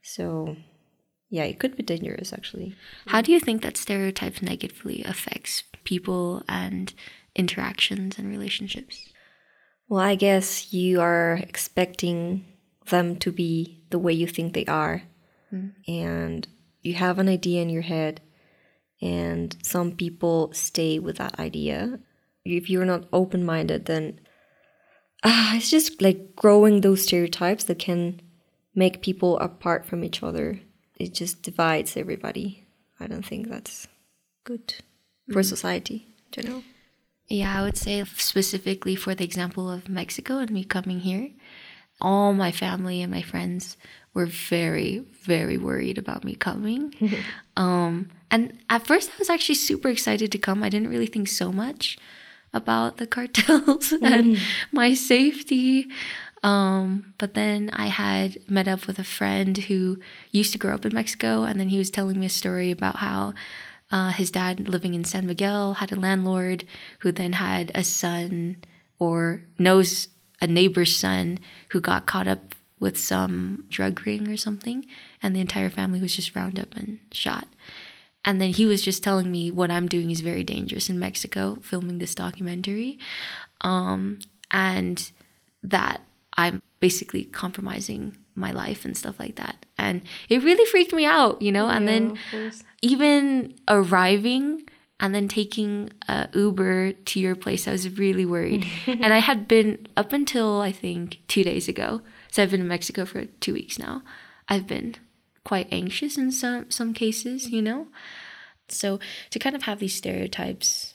So, 0.03 0.57
yeah, 1.31 1.45
it 1.45 1.59
could 1.59 1.77
be 1.77 1.83
dangerous 1.83 2.33
actually. 2.33 2.75
how 3.07 3.21
do 3.23 3.33
you 3.33 3.41
think 3.41 3.63
that 3.63 3.77
stereotypes 3.77 4.41
negatively 4.43 5.03
affects 5.05 5.63
people 5.85 6.43
and 6.49 6.95
interactions 7.35 8.19
and 8.19 8.29
relationships 8.29 8.97
Well, 9.89 10.01
I 10.13 10.15
guess 10.15 10.73
you 10.73 11.01
are 11.01 11.35
expecting 11.49 12.45
them 12.91 13.17
to 13.25 13.31
be 13.33 13.83
the 13.91 13.99
way 13.99 14.13
you 14.13 14.27
think 14.27 14.53
they 14.55 14.65
are. 14.67 15.03
Mm. 15.53 15.73
And 15.89 16.49
you 16.85 16.95
have 16.95 17.19
an 17.19 17.29
idea 17.29 17.63
in 17.63 17.71
your 17.71 17.83
head, 17.83 18.21
and 19.01 19.57
some 19.63 19.93
people 19.93 20.53
stay 20.53 20.99
with 20.99 21.17
that 21.17 21.39
idea. 21.39 21.99
If 22.45 22.69
you're 22.69 22.85
not 22.85 23.09
open 23.13 23.45
minded, 23.45 23.87
then 23.87 24.21
ah, 25.25 25.57
it's 25.57 25.71
just 25.71 26.01
like 26.03 26.37
growing 26.37 26.81
those 26.81 27.03
stereotypes 27.03 27.65
that 27.65 27.79
can 27.79 28.21
make 28.75 29.03
people 29.03 29.39
apart 29.39 29.87
from 29.87 30.05
each 30.05 30.23
other. 30.23 30.61
It 30.99 31.15
just 31.15 31.43
divides 31.43 31.97
everybody. 31.97 32.67
I 33.01 33.07
don't 33.07 33.27
think 33.27 33.49
that's 33.49 33.89
good 34.45 34.75
for 35.33 35.43
society 35.43 36.07
in 36.27 36.43
general. 36.43 36.63
Yeah, 37.29 37.59
I 37.59 37.63
would 37.63 37.79
say 37.79 38.05
specifically 38.05 38.95
for 38.95 39.15
the 39.15 39.25
example 39.25 39.71
of 39.71 39.89
Mexico 39.89 40.39
and 40.39 40.51
me 40.51 40.65
coming 40.65 41.01
here, 41.01 41.31
all 42.01 42.33
my 42.33 42.53
family 42.53 43.03
and 43.03 43.11
my 43.11 43.23
friends 43.23 43.77
were 44.13 44.27
very, 44.27 45.05
very 45.23 45.59
worried 45.59 45.99
about 45.99 46.25
me 46.25 46.35
coming. 46.35 46.95
um, 47.57 48.11
and 48.31 48.59
at 48.71 48.87
first, 48.87 49.11
I 49.11 49.19
was 49.19 49.31
actually 49.31 49.57
super 49.57 49.89
excited 49.89 50.31
to 50.33 50.39
come. 50.39 50.63
I 50.63 50.69
didn't 50.69 50.91
really 50.91 51.07
think 51.07 51.29
so 51.29 51.53
much 51.53 51.99
about 52.53 52.99
the 52.99 53.07
cartels 53.07 53.93
and 54.03 54.39
my 54.73 54.95
safety. 54.95 55.89
Um, 56.45 57.15
but 57.19 57.35
then 57.35 57.71
I 57.73 57.87
had 57.87 58.39
met 58.49 58.69
up 58.69 58.87
with 58.87 58.99
a 58.99 59.05
friend 59.05 59.57
who 59.57 59.99
used 60.31 60.53
to 60.53 60.59
grow 60.59 60.75
up 60.75 60.85
in 60.85 60.95
Mexico, 60.95 61.43
and 61.43 61.59
then 61.59 61.71
he 61.71 61.79
was 61.79 61.91
telling 61.91 62.21
me 62.21 62.27
a 62.27 62.31
story 62.31 62.71
about 62.71 62.97
how 62.97 63.35
uh, 63.91 64.11
his 64.11 64.31
dad, 64.31 64.69
living 64.69 64.95
in 64.95 65.05
San 65.05 65.27
Miguel, 65.27 65.75
had 65.75 65.91
a 65.91 65.99
landlord 65.99 66.65
who 67.01 67.13
then 67.13 67.35
had 67.35 67.73
a 67.75 67.83
son 67.83 68.59
or 68.99 69.43
knows 69.59 70.09
a 70.45 70.47
neighbor's 70.47 70.95
son 70.95 71.39
who 71.71 71.81
got 71.81 72.05
caught 72.05 72.29
up 72.29 72.55
with 72.79 72.99
some 72.99 73.65
drug 73.71 74.07
ring 74.07 74.29
or 74.29 74.37
something, 74.37 74.85
and 75.23 75.35
the 75.35 75.41
entire 75.41 75.71
family 75.71 76.01
was 76.01 76.15
just 76.15 76.37
rounded 76.37 76.61
up 76.61 76.77
and 76.77 76.99
shot. 77.13 77.49
And 78.27 78.41
then 78.41 78.51
he 78.51 78.67
was 78.67 78.83
just 78.83 79.03
telling 79.03 79.31
me 79.31 79.51
what 79.51 79.71
I'm 79.71 79.89
doing 79.89 80.11
is 80.11 80.21
very 80.21 80.45
dangerous 80.45 80.91
in 80.91 80.99
Mexico, 80.99 81.57
filming 81.63 81.99
this 81.99 82.15
documentary, 82.15 82.99
um, 83.63 84.19
and 84.51 85.11
that 85.63 86.03
I'm 86.35 86.63
basically 86.79 87.25
compromising 87.25 88.19
my 88.35 88.51
life 88.51 88.85
and 88.85 88.95
stuff 88.95 89.19
like 89.19 89.37
that. 89.37 89.65
And 89.79 90.03
it 90.29 90.43
really 90.43 90.67
freaked 90.67 90.93
me 90.93 91.07
out, 91.07 91.41
you 91.41 91.53
know. 91.53 91.69
and 91.69 91.89
then 91.89 92.19
even 92.83 93.55
arriving 93.67 94.69
and 95.01 95.15
then 95.15 95.29
taking 95.29 95.91
a 96.09 96.29
Uber 96.33 96.93
to 96.93 97.21
your 97.21 97.35
place, 97.35 97.67
I 97.67 97.73
was 97.73 97.99
really 97.99 98.25
worried. 98.25 98.67
and 98.87 99.13
I 99.13 99.19
had 99.19 99.49
been 99.49 99.87
up 99.97 100.13
until 100.13 100.61
I 100.61 100.73
think 100.73 101.19
two 101.29 101.45
days 101.45 101.69
ago. 101.69 102.01
So 102.31 102.43
I've 102.43 102.51
been 102.51 102.61
in 102.61 102.69
Mexico 102.69 103.05
for 103.05 103.25
two 103.25 103.55
weeks 103.55 103.79
now. 103.79 104.03
I've 104.49 104.67
been 104.67 104.95
quite 105.45 105.69
anxious 105.71 106.17
in 106.17 106.33
some 106.33 106.71
some 106.71 106.95
cases, 106.95 107.51
you 107.51 107.63
know. 107.63 107.89
So 108.69 108.99
to 109.31 109.39
kind 109.39 109.55
of 109.55 109.65
have 109.65 109.79
these 109.79 109.95
stereotypes, 109.95 110.95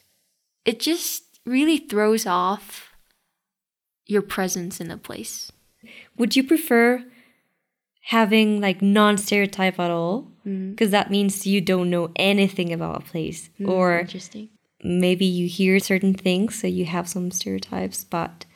it 0.64 0.80
just 0.80 1.24
really 1.46 1.78
throws 1.78 2.26
off 2.26 2.94
your 4.06 4.22
presence 4.22 4.80
in 4.80 4.90
a 4.90 4.96
place. 4.96 5.52
Would 6.16 6.36
you 6.36 6.44
prefer 6.44 7.04
having 8.00 8.60
like 8.60 8.82
non-stereotype 8.82 9.78
at 9.78 9.90
all? 9.90 10.28
Because 10.44 10.90
that 10.90 11.10
means 11.10 11.46
you 11.46 11.60
don't 11.60 11.90
know 11.90 12.10
anything 12.16 12.72
about 12.72 13.02
a 13.02 13.04
place, 13.04 13.50
or 13.64 14.00
Interesting. 14.00 14.48
maybe 14.82 15.24
you 15.24 15.46
hear 15.48 15.78
certain 15.78 16.14
things, 16.14 16.58
so 16.60 16.66
you 16.66 16.86
have 16.86 17.08
some 17.08 17.30
stereotypes, 17.30 18.02
but 18.04 18.46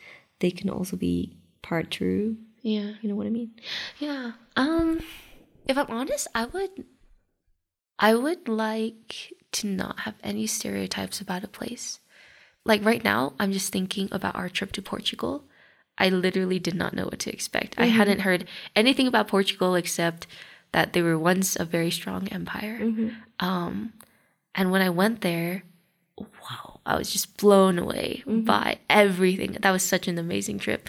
they 0.40 0.50
can 0.50 0.68
also 0.70 0.96
be 0.96 1.36
part 1.62 1.90
true. 1.90 2.36
Yeah. 2.62 2.94
You 3.00 3.08
know 3.10 3.14
what 3.14 3.26
I 3.26 3.30
mean? 3.30 3.52
Yeah. 3.98 4.32
Um 4.56 5.00
if 5.68 5.76
I'm 5.78 5.90
honest, 5.90 6.26
I 6.34 6.46
would 6.46 6.84
I 7.98 8.14
would 8.14 8.48
like 8.48 9.32
to 9.52 9.66
not 9.68 10.00
have 10.00 10.14
any 10.22 10.46
stereotypes 10.46 11.20
about 11.20 11.44
a 11.44 11.48
place. 11.48 12.00
Like 12.64 12.84
right 12.84 13.04
now, 13.04 13.34
I'm 13.38 13.52
just 13.52 13.72
thinking 13.72 14.08
about 14.10 14.34
our 14.34 14.48
trip 14.48 14.72
to 14.72 14.82
Portugal. 14.82 15.44
I 15.98 16.08
literally 16.08 16.58
did 16.58 16.74
not 16.74 16.94
know 16.94 17.04
what 17.04 17.20
to 17.20 17.32
expect. 17.32 17.74
I 17.78 17.86
hadn't 17.86 18.20
heard 18.20 18.46
anything 18.74 19.06
about 19.06 19.28
Portugal 19.28 19.74
except 19.74 20.26
that 20.72 20.92
they 20.92 21.02
were 21.02 21.18
once 21.18 21.56
a 21.56 21.64
very 21.64 21.90
strong 21.90 22.26
empire. 22.28 22.78
Um, 23.40 23.92
and 24.54 24.70
when 24.72 24.82
I 24.82 24.90
went 24.90 25.20
there, 25.20 25.62
wow, 26.18 26.80
I 26.84 26.98
was 26.98 27.12
just 27.12 27.36
blown 27.36 27.78
away 27.78 28.22
by 28.26 28.78
everything. 28.90 29.56
That 29.60 29.70
was 29.70 29.82
such 29.82 30.08
an 30.08 30.18
amazing 30.18 30.58
trip. 30.58 30.88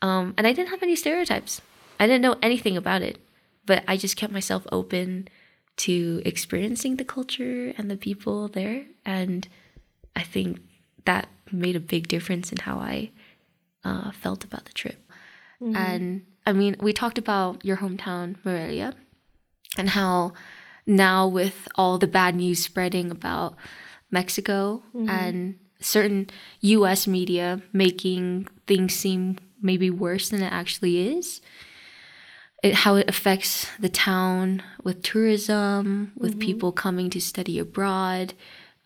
Um, 0.00 0.34
and 0.36 0.46
I 0.46 0.52
didn't 0.52 0.70
have 0.70 0.82
any 0.82 0.96
stereotypes. 0.96 1.60
I 2.00 2.06
didn't 2.06 2.22
know 2.22 2.36
anything 2.42 2.76
about 2.76 3.02
it, 3.02 3.18
but 3.64 3.84
I 3.86 3.96
just 3.96 4.16
kept 4.16 4.32
myself 4.32 4.66
open 4.72 5.28
to 5.76 6.20
experiencing 6.24 6.96
the 6.96 7.04
culture 7.04 7.72
and 7.78 7.88
the 7.90 7.96
people 7.96 8.48
there. 8.48 8.86
And 9.06 9.46
I 10.16 10.22
think 10.22 10.60
that 11.04 11.28
made 11.52 11.76
a 11.76 11.80
big 11.80 12.08
difference 12.08 12.50
in 12.50 12.58
how 12.58 12.78
I 12.78 13.10
uh, 13.84 14.10
felt 14.12 14.44
about 14.44 14.64
the 14.64 14.72
trip. 14.72 14.98
And 15.76 16.26
I 16.46 16.52
mean, 16.52 16.76
we 16.80 16.92
talked 16.92 17.18
about 17.18 17.64
your 17.64 17.76
hometown, 17.78 18.36
Morelia, 18.44 18.94
and 19.78 19.90
how 19.90 20.32
now 20.86 21.28
with 21.28 21.68
all 21.76 21.98
the 21.98 22.08
bad 22.08 22.34
news 22.34 22.62
spreading 22.62 23.10
about 23.10 23.54
Mexico 24.10 24.82
and 25.08 25.58
certain 25.80 26.28
US 26.60 27.06
media 27.06 27.62
making 27.72 28.48
things 28.66 28.94
seem 28.94 29.38
maybe 29.60 29.88
worse 29.90 30.28
than 30.30 30.42
it 30.42 30.52
actually 30.52 31.16
is, 31.16 31.40
it, 32.62 32.74
how 32.74 32.96
it 32.96 33.08
affects 33.08 33.68
the 33.78 33.88
town 33.88 34.62
with 34.82 35.02
tourism, 35.02 36.12
with 36.16 36.38
people 36.40 36.72
coming 36.72 37.10
to 37.10 37.20
study 37.20 37.58
abroad, 37.58 38.34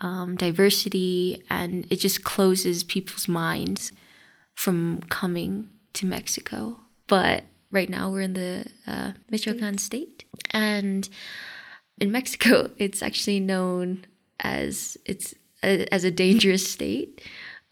um, 0.00 0.36
diversity, 0.36 1.42
and 1.48 1.86
it 1.90 1.96
just 1.96 2.24
closes 2.24 2.84
people's 2.84 3.28
minds 3.28 3.92
from 4.56 5.02
coming 5.08 5.68
to 5.92 6.06
Mexico. 6.06 6.80
But 7.06 7.44
right 7.70 7.88
now 7.88 8.10
we're 8.10 8.22
in 8.22 8.32
the 8.32 8.66
uh, 8.86 9.12
Michoacan 9.30 9.78
state, 9.78 10.24
and 10.50 11.08
in 12.00 12.10
Mexico, 12.10 12.70
it's 12.78 13.02
actually 13.02 13.38
known 13.38 14.04
as 14.40 14.96
it's 15.04 15.34
a, 15.62 15.86
as 15.94 16.02
a 16.02 16.10
dangerous 16.10 16.68
state. 16.68 17.22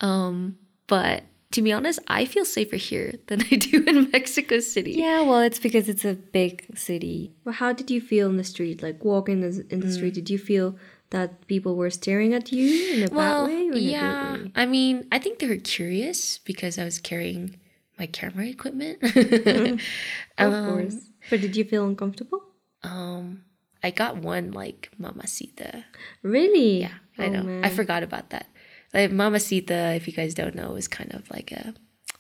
Um, 0.01 0.59
but 0.87 1.25
to 1.53 1.63
be 1.63 1.73
honest, 1.73 2.01
I 2.09 2.25
feel 2.25 2.45
safer 2.45 2.77
here 2.77 3.15
than 3.27 3.43
I 3.43 3.57
do 3.57 3.83
in 3.85 4.11
Mexico 4.11 4.61
City. 4.61 4.93
Yeah, 4.93 5.23
well, 5.23 5.41
it's 5.41 5.59
because 5.59 5.89
it's 5.89 6.05
a 6.05 6.15
big 6.15 6.67
city. 6.77 7.33
Well, 7.45 7.55
how 7.55 7.73
did 7.73 7.91
you 7.91 8.01
feel 8.01 8.29
in 8.29 8.37
the 8.37 8.45
street? 8.45 8.83
Like 8.83 9.05
walking 9.05 9.41
the, 9.41 9.67
in 9.71 9.81
the 9.81 9.91
street, 9.91 10.15
did 10.15 10.31
you 10.31 10.39
feel 10.39 10.77
that 11.15 11.47
people 11.47 11.77
were 11.79 11.91
staring 11.91 12.35
at 12.35 12.51
you 12.53 12.67
in 12.95 13.09
a 13.09 13.15
Well, 13.15 13.47
bad 13.47 13.53
way? 13.55 13.55
Or 13.55 13.63
in 13.63 13.69
a 13.71 13.73
good 13.73 13.83
yeah. 13.83 14.33
way? 14.35 14.53
I 14.55 14.67
mean, 14.67 15.07
I 15.15 15.19
think 15.23 15.39
they 15.39 15.49
were 15.49 15.63
curious 15.63 16.39
because 16.43 16.79
I 16.79 16.85
was 16.85 16.99
carrying 16.99 17.57
my 17.99 18.07
camera 18.11 18.47
equipment. 18.51 18.99
Of 20.39 20.53
Um, 20.53 20.67
course. 20.67 20.97
But 21.31 21.41
did 21.41 21.55
you 21.57 21.65
feel 21.65 21.87
uncomfortable? 21.87 22.43
Um, 22.83 23.45
I 23.83 23.91
got 23.91 24.17
one 24.19 24.51
like 24.53 24.91
mamacita. 24.99 25.85
Really? 26.23 26.83
Yeah, 26.83 26.99
I 27.19 27.27
Oh, 27.27 27.31
know. 27.31 27.61
I 27.63 27.71
forgot 27.71 28.03
about 28.03 28.31
that. 28.31 28.47
Like 28.93 29.11
mamacita, 29.11 29.95
if 29.95 30.07
you 30.07 30.13
guys 30.13 30.35
don't 30.35 30.55
know, 30.55 30.75
is 30.77 30.89
kind 30.89 31.15
of 31.15 31.31
like 31.31 31.53
a 31.53 31.75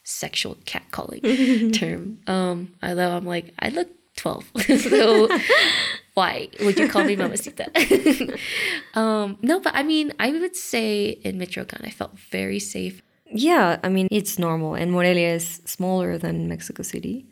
sexual 0.04 0.54
catcalling 0.64 1.72
term. 1.80 2.18
Um, 2.26 2.74
although 2.82 3.10
I'm 3.16 3.26
like, 3.26 3.52
I 3.58 3.68
look 3.70 3.88
12, 4.16 4.50
so 4.78 5.26
why 6.14 6.48
would 6.60 6.78
you 6.78 6.88
call 6.88 7.04
me 7.04 7.16
mamacita? 7.16 7.70
um, 8.94 9.36
no, 9.42 9.60
but 9.60 9.74
I 9.74 9.82
mean, 9.82 10.12
I 10.18 10.30
would 10.30 10.56
say 10.56 11.06
in 11.24 11.38
Michoacan, 11.38 11.82
I 11.84 11.90
felt 11.90 12.18
very 12.18 12.58
safe. 12.60 13.02
Yeah, 13.26 13.78
I 13.82 13.88
mean, 13.88 14.08
it's 14.10 14.38
normal. 14.38 14.74
And 14.74 14.92
Morelia 14.92 15.34
is 15.34 15.60
smaller 15.64 16.16
than 16.18 16.48
Mexico 16.48 16.82
City. 16.82 17.26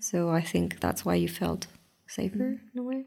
So 0.00 0.30
I 0.30 0.40
think 0.40 0.80
that's 0.80 1.04
why 1.04 1.14
you 1.16 1.28
felt 1.28 1.66
safer 2.06 2.60
in 2.72 2.78
a 2.78 2.82
way. 2.82 3.04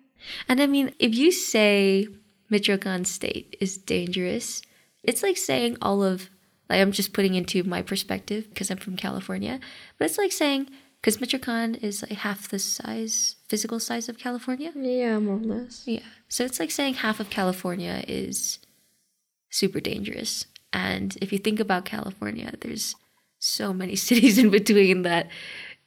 And 0.48 0.62
I 0.62 0.68
mean, 0.68 0.94
if 1.00 1.16
you 1.16 1.32
say 1.32 2.08
Michoacan 2.50 3.06
state 3.06 3.56
is 3.60 3.78
dangerous, 3.78 4.62
it's 5.04 5.24
like 5.24 5.38
saying 5.38 5.78
all 5.82 6.04
of, 6.04 6.30
like, 6.70 6.82
I'm 6.82 6.92
just 6.92 7.14
putting 7.14 7.36
into 7.36 7.64
my 7.64 7.82
perspective 7.82 8.48
because 8.50 8.70
I'm 8.70 8.78
from 8.78 8.98
California, 8.98 9.60
but 9.98 10.06
it's 10.06 10.18
like 10.18 10.32
saying, 10.32 10.70
because 11.02 11.22
Michoacan 11.22 11.76
is 11.76 12.02
like 12.02 12.12
half 12.12 12.50
the 12.50 12.60
size, 12.60 13.38
physical 13.48 13.80
size 13.80 14.10
of 14.10 14.18
California. 14.18 14.72
Yeah, 14.76 15.20
more 15.20 15.38
or 15.38 15.40
less. 15.40 15.84
Yeah. 15.86 16.02
So 16.28 16.44
it's 16.44 16.60
like 16.60 16.72
saying 16.72 16.96
half 16.96 17.20
of 17.20 17.30
California 17.30 18.04
is 18.08 18.60
super 19.50 19.80
dangerous. 19.80 20.46
And 20.74 21.18
if 21.22 21.32
you 21.32 21.40
think 21.40 21.60
about 21.60 21.86
California, 21.86 22.54
there's 22.60 22.96
so 23.40 23.74
many 23.74 23.96
cities 24.08 24.38
in 24.38 24.50
between 24.50 25.04
that, 25.04 25.30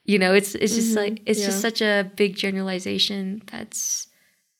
you 0.04 0.18
know, 0.18 0.34
it's 0.34 0.54
it's 0.54 0.74
just 0.74 0.96
mm-hmm. 0.96 1.12
like 1.14 1.22
it's 1.26 1.44
just 1.44 1.60
such 1.60 1.80
a 1.82 2.10
big 2.16 2.34
generalization 2.34 3.42
that's 3.50 4.08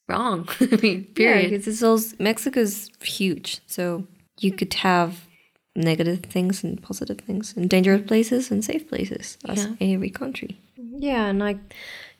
wrong. 0.08 0.48
I 0.60 0.76
mean, 0.82 1.08
Yeah, 1.16 1.42
because 1.42 1.66
it's 1.66 1.82
also 1.82 2.14
Mexico's 2.18 2.90
huge, 3.02 3.60
so 3.66 4.06
you 4.38 4.52
could 4.52 4.74
have 4.74 5.26
negative 5.74 6.20
things 6.20 6.62
and 6.64 6.82
positive 6.82 7.18
things, 7.18 7.54
and 7.56 7.68
dangerous 7.70 8.02
places 8.06 8.50
and 8.50 8.64
safe 8.64 8.88
places, 8.88 9.38
as 9.48 9.66
Yeah. 9.80 9.94
every 9.94 10.10
country. 10.10 10.58
Yeah, 10.98 11.26
and 11.26 11.38
like 11.38 11.58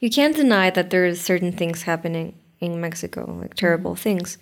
you 0.00 0.10
can't 0.10 0.34
deny 0.36 0.70
that 0.70 0.90
there 0.90 1.04
is 1.04 1.20
certain 1.20 1.52
things 1.52 1.82
happening 1.82 2.34
in 2.60 2.80
Mexico, 2.80 3.38
like 3.40 3.54
terrible 3.54 3.94
things. 3.94 4.38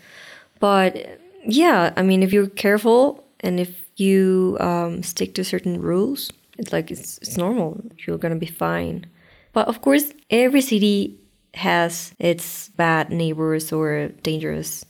But 0.60 1.18
yeah, 1.46 1.92
I 1.96 2.02
mean, 2.02 2.22
if 2.22 2.32
you're 2.32 2.48
careful 2.48 3.24
and 3.40 3.58
if 3.58 3.88
you 3.96 4.56
um, 4.60 5.02
stick 5.02 5.34
to 5.34 5.44
certain 5.44 5.80
rules, 5.80 6.30
it's 6.58 6.72
like 6.72 6.90
it's, 6.90 7.18
it's 7.18 7.36
normal. 7.36 7.80
You're 8.06 8.18
gonna 8.18 8.36
be 8.36 8.46
fine. 8.46 9.06
But 9.52 9.66
of 9.68 9.80
course, 9.82 10.12
every 10.30 10.60
city 10.60 11.18
has 11.54 12.14
its 12.18 12.68
bad 12.76 13.10
neighbors 13.10 13.72
or 13.72 14.08
dangerous 14.22 14.84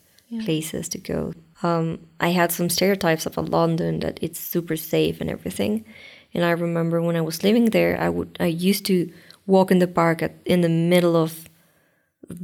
places 0.44 0.88
to 0.90 0.98
go. 0.98 1.32
Um, 1.62 1.98
I 2.20 2.28
had 2.28 2.52
some 2.52 2.70
stereotypes 2.70 3.26
about 3.26 3.50
London 3.50 4.00
that 4.00 4.18
it's 4.22 4.40
super 4.40 4.76
safe 4.76 5.20
and 5.20 5.28
everything. 5.28 5.84
And 6.32 6.44
I 6.44 6.50
remember 6.50 7.02
when 7.02 7.16
I 7.16 7.20
was 7.20 7.42
living 7.42 7.66
there, 7.66 8.00
I 8.00 8.08
would 8.08 8.36
I 8.40 8.46
used 8.46 8.86
to 8.86 9.12
walk 9.46 9.70
in 9.70 9.80
the 9.80 9.88
park 9.88 10.22
at, 10.22 10.34
in 10.44 10.60
the 10.60 10.68
middle 10.68 11.16
of 11.16 11.48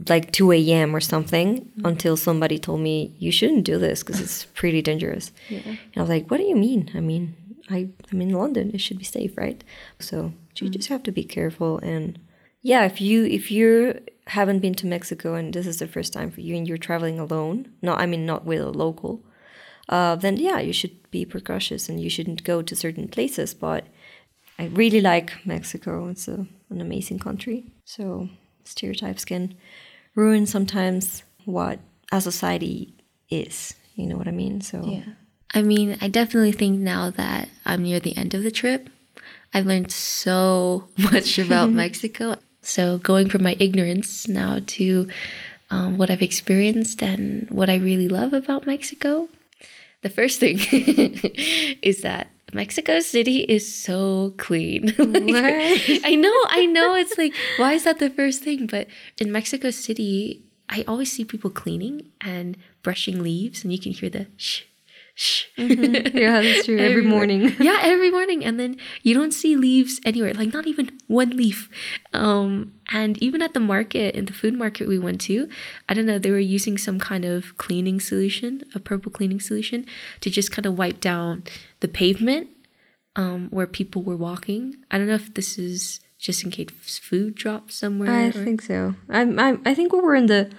like 0.08 0.32
2 0.32 0.52
a.m. 0.52 0.94
or 0.94 1.00
something 1.00 1.70
until 1.84 2.16
somebody 2.16 2.58
told 2.58 2.80
me 2.80 3.14
you 3.18 3.30
shouldn't 3.30 3.64
do 3.64 3.78
this 3.78 4.02
because 4.02 4.20
it's 4.20 4.44
pretty 4.54 4.82
dangerous. 4.82 5.32
Yeah. 5.48 5.60
And 5.64 5.78
I 5.96 6.00
was 6.00 6.08
like, 6.08 6.30
what 6.30 6.38
do 6.38 6.44
you 6.44 6.56
mean? 6.56 6.90
I 6.94 7.00
mean, 7.00 7.36
I, 7.70 7.88
I'm 8.10 8.20
in 8.20 8.30
London. 8.30 8.72
It 8.74 8.80
should 8.80 8.98
be 8.98 9.04
safe, 9.04 9.36
right? 9.36 9.62
So 10.00 10.32
you 10.58 10.68
just 10.68 10.88
have 10.88 11.02
to 11.04 11.12
be 11.12 11.24
careful. 11.24 11.78
And 11.78 12.18
yeah, 12.66 12.84
if 12.84 13.00
you 13.00 13.24
if 13.24 13.52
you 13.52 14.00
haven't 14.26 14.58
been 14.58 14.74
to 14.74 14.86
Mexico 14.86 15.34
and 15.34 15.54
this 15.54 15.68
is 15.68 15.78
the 15.78 15.86
first 15.86 16.12
time 16.12 16.32
for 16.32 16.40
you 16.40 16.56
and 16.56 16.66
you're 16.66 16.86
traveling 16.88 17.20
alone, 17.20 17.70
no, 17.80 17.94
I 17.94 18.06
mean 18.06 18.26
not 18.26 18.44
with 18.44 18.60
a 18.60 18.70
local, 18.70 19.22
uh, 19.88 20.16
then 20.16 20.36
yeah, 20.36 20.58
you 20.58 20.72
should 20.72 20.96
be 21.12 21.24
precautious 21.24 21.88
and 21.88 22.00
you 22.00 22.10
shouldn't 22.10 22.42
go 22.42 22.62
to 22.62 22.74
certain 22.74 23.06
places. 23.06 23.54
But 23.54 23.86
I 24.58 24.64
really 24.66 25.00
like 25.00 25.46
Mexico. 25.46 26.08
It's 26.08 26.26
a, 26.26 26.44
an 26.70 26.80
amazing 26.80 27.20
country. 27.20 27.66
So 27.84 28.28
stereotypes 28.64 29.24
can 29.24 29.54
ruin 30.16 30.44
sometimes 30.44 31.22
what 31.44 31.78
a 32.10 32.20
society 32.20 32.96
is. 33.30 33.76
You 33.94 34.08
know 34.08 34.16
what 34.16 34.26
I 34.26 34.32
mean? 34.32 34.60
So 34.60 34.82
yeah 34.84 35.12
I 35.54 35.62
mean, 35.62 35.96
I 36.00 36.08
definitely 36.08 36.52
think 36.52 36.80
now 36.80 37.10
that 37.10 37.48
I'm 37.64 37.84
near 37.84 38.00
the 38.00 38.16
end 38.16 38.34
of 38.34 38.42
the 38.42 38.50
trip, 38.50 38.90
I've 39.54 39.66
learned 39.66 39.92
so 39.92 40.88
much 40.98 41.38
about 41.38 41.70
Mexico. 41.84 42.36
So 42.66 42.98
going 42.98 43.30
from 43.30 43.44
my 43.44 43.56
ignorance 43.60 44.26
now 44.26 44.58
to 44.78 45.08
um, 45.70 45.98
what 45.98 46.10
I've 46.10 46.20
experienced 46.20 47.00
and 47.00 47.48
what 47.48 47.70
I 47.70 47.76
really 47.76 48.08
love 48.08 48.32
about 48.32 48.66
Mexico, 48.66 49.28
the 50.02 50.10
first 50.10 50.40
thing 50.40 50.58
is 51.80 52.02
that 52.02 52.26
Mexico 52.52 52.98
City 52.98 53.38
is 53.48 53.72
so 53.72 54.34
clean. 54.36 54.92
Like, 54.98 56.00
I 56.04 56.16
know, 56.16 56.34
I 56.48 56.66
know. 56.66 56.96
It's 56.96 57.16
like, 57.16 57.34
why 57.56 57.74
is 57.74 57.84
that 57.84 58.00
the 58.00 58.10
first 58.10 58.42
thing? 58.42 58.66
But 58.66 58.88
in 59.18 59.30
Mexico 59.30 59.70
City, 59.70 60.42
I 60.68 60.84
always 60.88 61.12
see 61.12 61.24
people 61.24 61.50
cleaning 61.50 62.10
and 62.20 62.56
brushing 62.82 63.22
leaves, 63.22 63.62
and 63.62 63.72
you 63.72 63.78
can 63.78 63.92
hear 63.92 64.10
the 64.10 64.26
shh, 64.36 64.62
shh. 65.16 65.46
Yeah, 65.56 66.40
that's 66.40 66.66
true. 66.66 66.78
Every 66.78 67.02
morning. 67.02 67.56
yeah, 67.60 67.80
every 67.82 68.10
morning. 68.10 68.44
And 68.44 68.60
then 68.60 68.76
you 69.02 69.14
don't 69.14 69.32
see 69.32 69.56
leaves 69.56 69.98
anywhere, 70.04 70.32
like 70.34 70.52
not 70.52 70.66
even 70.66 70.90
one 71.08 71.30
leaf. 71.30 71.68
Um, 72.12 72.74
and 72.92 73.18
even 73.18 73.42
at 73.42 73.54
the 73.54 73.60
market, 73.60 74.14
in 74.14 74.26
the 74.26 74.32
food 74.32 74.54
market 74.54 74.86
we 74.86 74.98
went 74.98 75.20
to, 75.22 75.48
I 75.88 75.94
don't 75.94 76.06
know, 76.06 76.18
they 76.18 76.30
were 76.30 76.38
using 76.38 76.78
some 76.78 77.00
kind 77.00 77.24
of 77.24 77.56
cleaning 77.56 77.98
solution, 77.98 78.62
a 78.74 78.78
purple 78.78 79.10
cleaning 79.10 79.40
solution, 79.40 79.86
to 80.20 80.30
just 80.30 80.52
kind 80.52 80.66
of 80.66 80.78
wipe 80.78 81.00
down 81.00 81.42
the 81.80 81.88
pavement 81.88 82.48
um, 83.16 83.48
where 83.50 83.66
people 83.66 84.02
were 84.02 84.16
walking. 84.16 84.76
I 84.90 84.98
don't 84.98 85.08
know 85.08 85.14
if 85.14 85.34
this 85.34 85.58
is 85.58 86.00
just 86.18 86.44
in 86.44 86.50
case 86.50 86.98
food 86.98 87.34
drops 87.34 87.74
somewhere. 87.74 88.10
I 88.10 88.26
or- 88.28 88.32
think 88.32 88.62
so. 88.62 88.94
I'm, 89.08 89.38
I'm, 89.38 89.62
I 89.64 89.74
think 89.74 89.92
we 89.92 90.00
were 90.00 90.14
in 90.14 90.26
the 90.26 90.50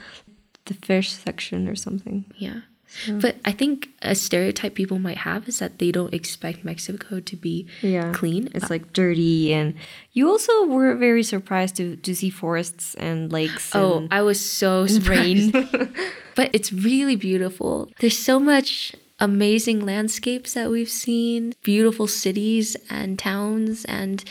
the 0.66 0.74
fish 0.74 1.14
section 1.14 1.70
or 1.70 1.76
something. 1.76 2.26
Yeah. 2.36 2.60
Mm. 3.06 3.22
But 3.22 3.36
I 3.46 3.52
think 3.52 3.90
a 4.02 4.16
stereotype 4.16 4.74
people 4.76 4.98
might 5.00 5.18
have 5.18 5.48
is 5.48 5.60
that 5.60 5.80
they 5.80 5.92
don't 5.92 6.14
expect 6.14 6.64
Mexico 6.64 7.20
to 7.20 7.36
be 7.36 7.68
Yeah. 7.82 8.12
clean. 8.14 8.50
It's 8.56 8.70
like 8.70 8.94
dirty, 8.94 9.54
and 9.54 9.74
you 10.14 10.30
also 10.30 10.66
were 10.66 10.96
very 10.96 11.24
surprised 11.24 11.76
to, 11.78 11.96
to 11.98 12.16
see 12.16 12.30
forests 12.30 12.96
and 12.96 13.32
lakes. 13.32 13.76
Oh, 13.76 13.98
and 14.00 14.08
I 14.14 14.22
was 14.22 14.40
so 14.40 14.88
surprised. 14.96 15.52
but 16.36 16.50
it's 16.54 16.72
really 16.72 17.16
beautiful. 17.16 17.90
There's 18.00 18.18
so 18.18 18.40
much 18.40 18.96
amazing 19.20 19.86
landscapes 19.86 20.54
that 20.54 20.70
we've 20.70 20.90
seen, 20.90 21.54
beautiful 21.64 22.08
cities 22.08 22.78
and 22.90 23.18
towns, 23.20 23.84
and 23.86 24.24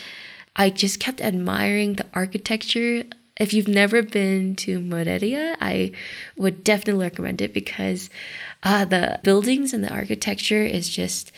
I 0.55 0.69
just 0.71 0.99
kept 0.99 1.21
admiring 1.21 1.93
the 1.95 2.05
architecture. 2.13 3.03
If 3.39 3.53
you've 3.53 3.67
never 3.67 4.01
been 4.01 4.55
to 4.57 4.79
Morelia, 4.79 5.55
I 5.61 5.91
would 6.37 6.63
definitely 6.63 7.03
recommend 7.03 7.41
it 7.41 7.53
because 7.53 8.09
uh, 8.63 8.85
the 8.85 9.19
buildings 9.23 9.73
and 9.73 9.83
the 9.83 9.93
architecture 9.93 10.63
is 10.63 10.89
just 10.89 11.31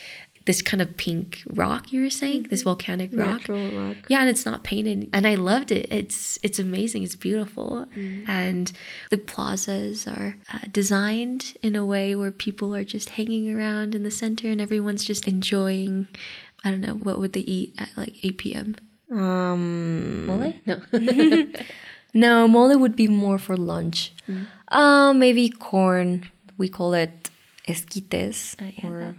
this 0.45 0.62
kind 0.63 0.81
of 0.81 0.97
pink 0.97 1.43
rock 1.47 1.91
you 1.91 2.01
were 2.01 2.09
saying, 2.09 2.47
this 2.49 2.63
volcanic 2.63 3.12
rock. 3.13 3.47
Rock. 3.47 3.97
Yeah, 4.07 4.21
and 4.21 4.29
it's 4.29 4.45
not 4.45 4.63
painted, 4.63 5.07
and 5.13 5.27
I 5.27 5.35
loved 5.35 5.71
it. 5.71 5.88
It's 5.91 6.39
it's 6.41 6.57
amazing. 6.57 7.03
It's 7.03 7.15
beautiful, 7.15 7.85
and 8.27 8.71
the 9.12 9.17
plazas 9.19 10.07
are 10.07 10.38
uh, 10.51 10.59
designed 10.71 11.55
in 11.62 11.75
a 11.75 11.85
way 11.85 12.15
where 12.15 12.31
people 12.31 12.73
are 12.73 12.83
just 12.85 13.09
hanging 13.09 13.53
around 13.53 13.93
in 13.93 14.01
the 14.01 14.09
center, 14.09 14.47
and 14.49 14.59
everyone's 14.59 15.05
just 15.05 15.27
enjoying. 15.27 16.07
I 16.63 16.71
don't 16.71 16.81
know 16.81 16.95
what 16.95 17.19
would 17.19 17.33
they 17.33 17.41
eat 17.41 17.75
at 17.77 17.89
like 17.95 18.15
eight 18.23 18.38
p.m. 18.39 18.75
Um, 19.12 20.26
Mole? 20.28 20.54
No. 20.65 20.82
no, 22.13 22.48
mole 22.48 22.78
would 22.78 22.95
be 22.95 23.08
more 23.08 23.38
for 23.38 23.58
lunch. 23.58 24.13
Uh, 24.67 25.13
maybe 25.13 25.50
corn. 25.50 26.30
We 26.58 26.69
call 26.69 26.93
it 26.93 27.30
esquites 27.67 28.56
or 28.84 29.15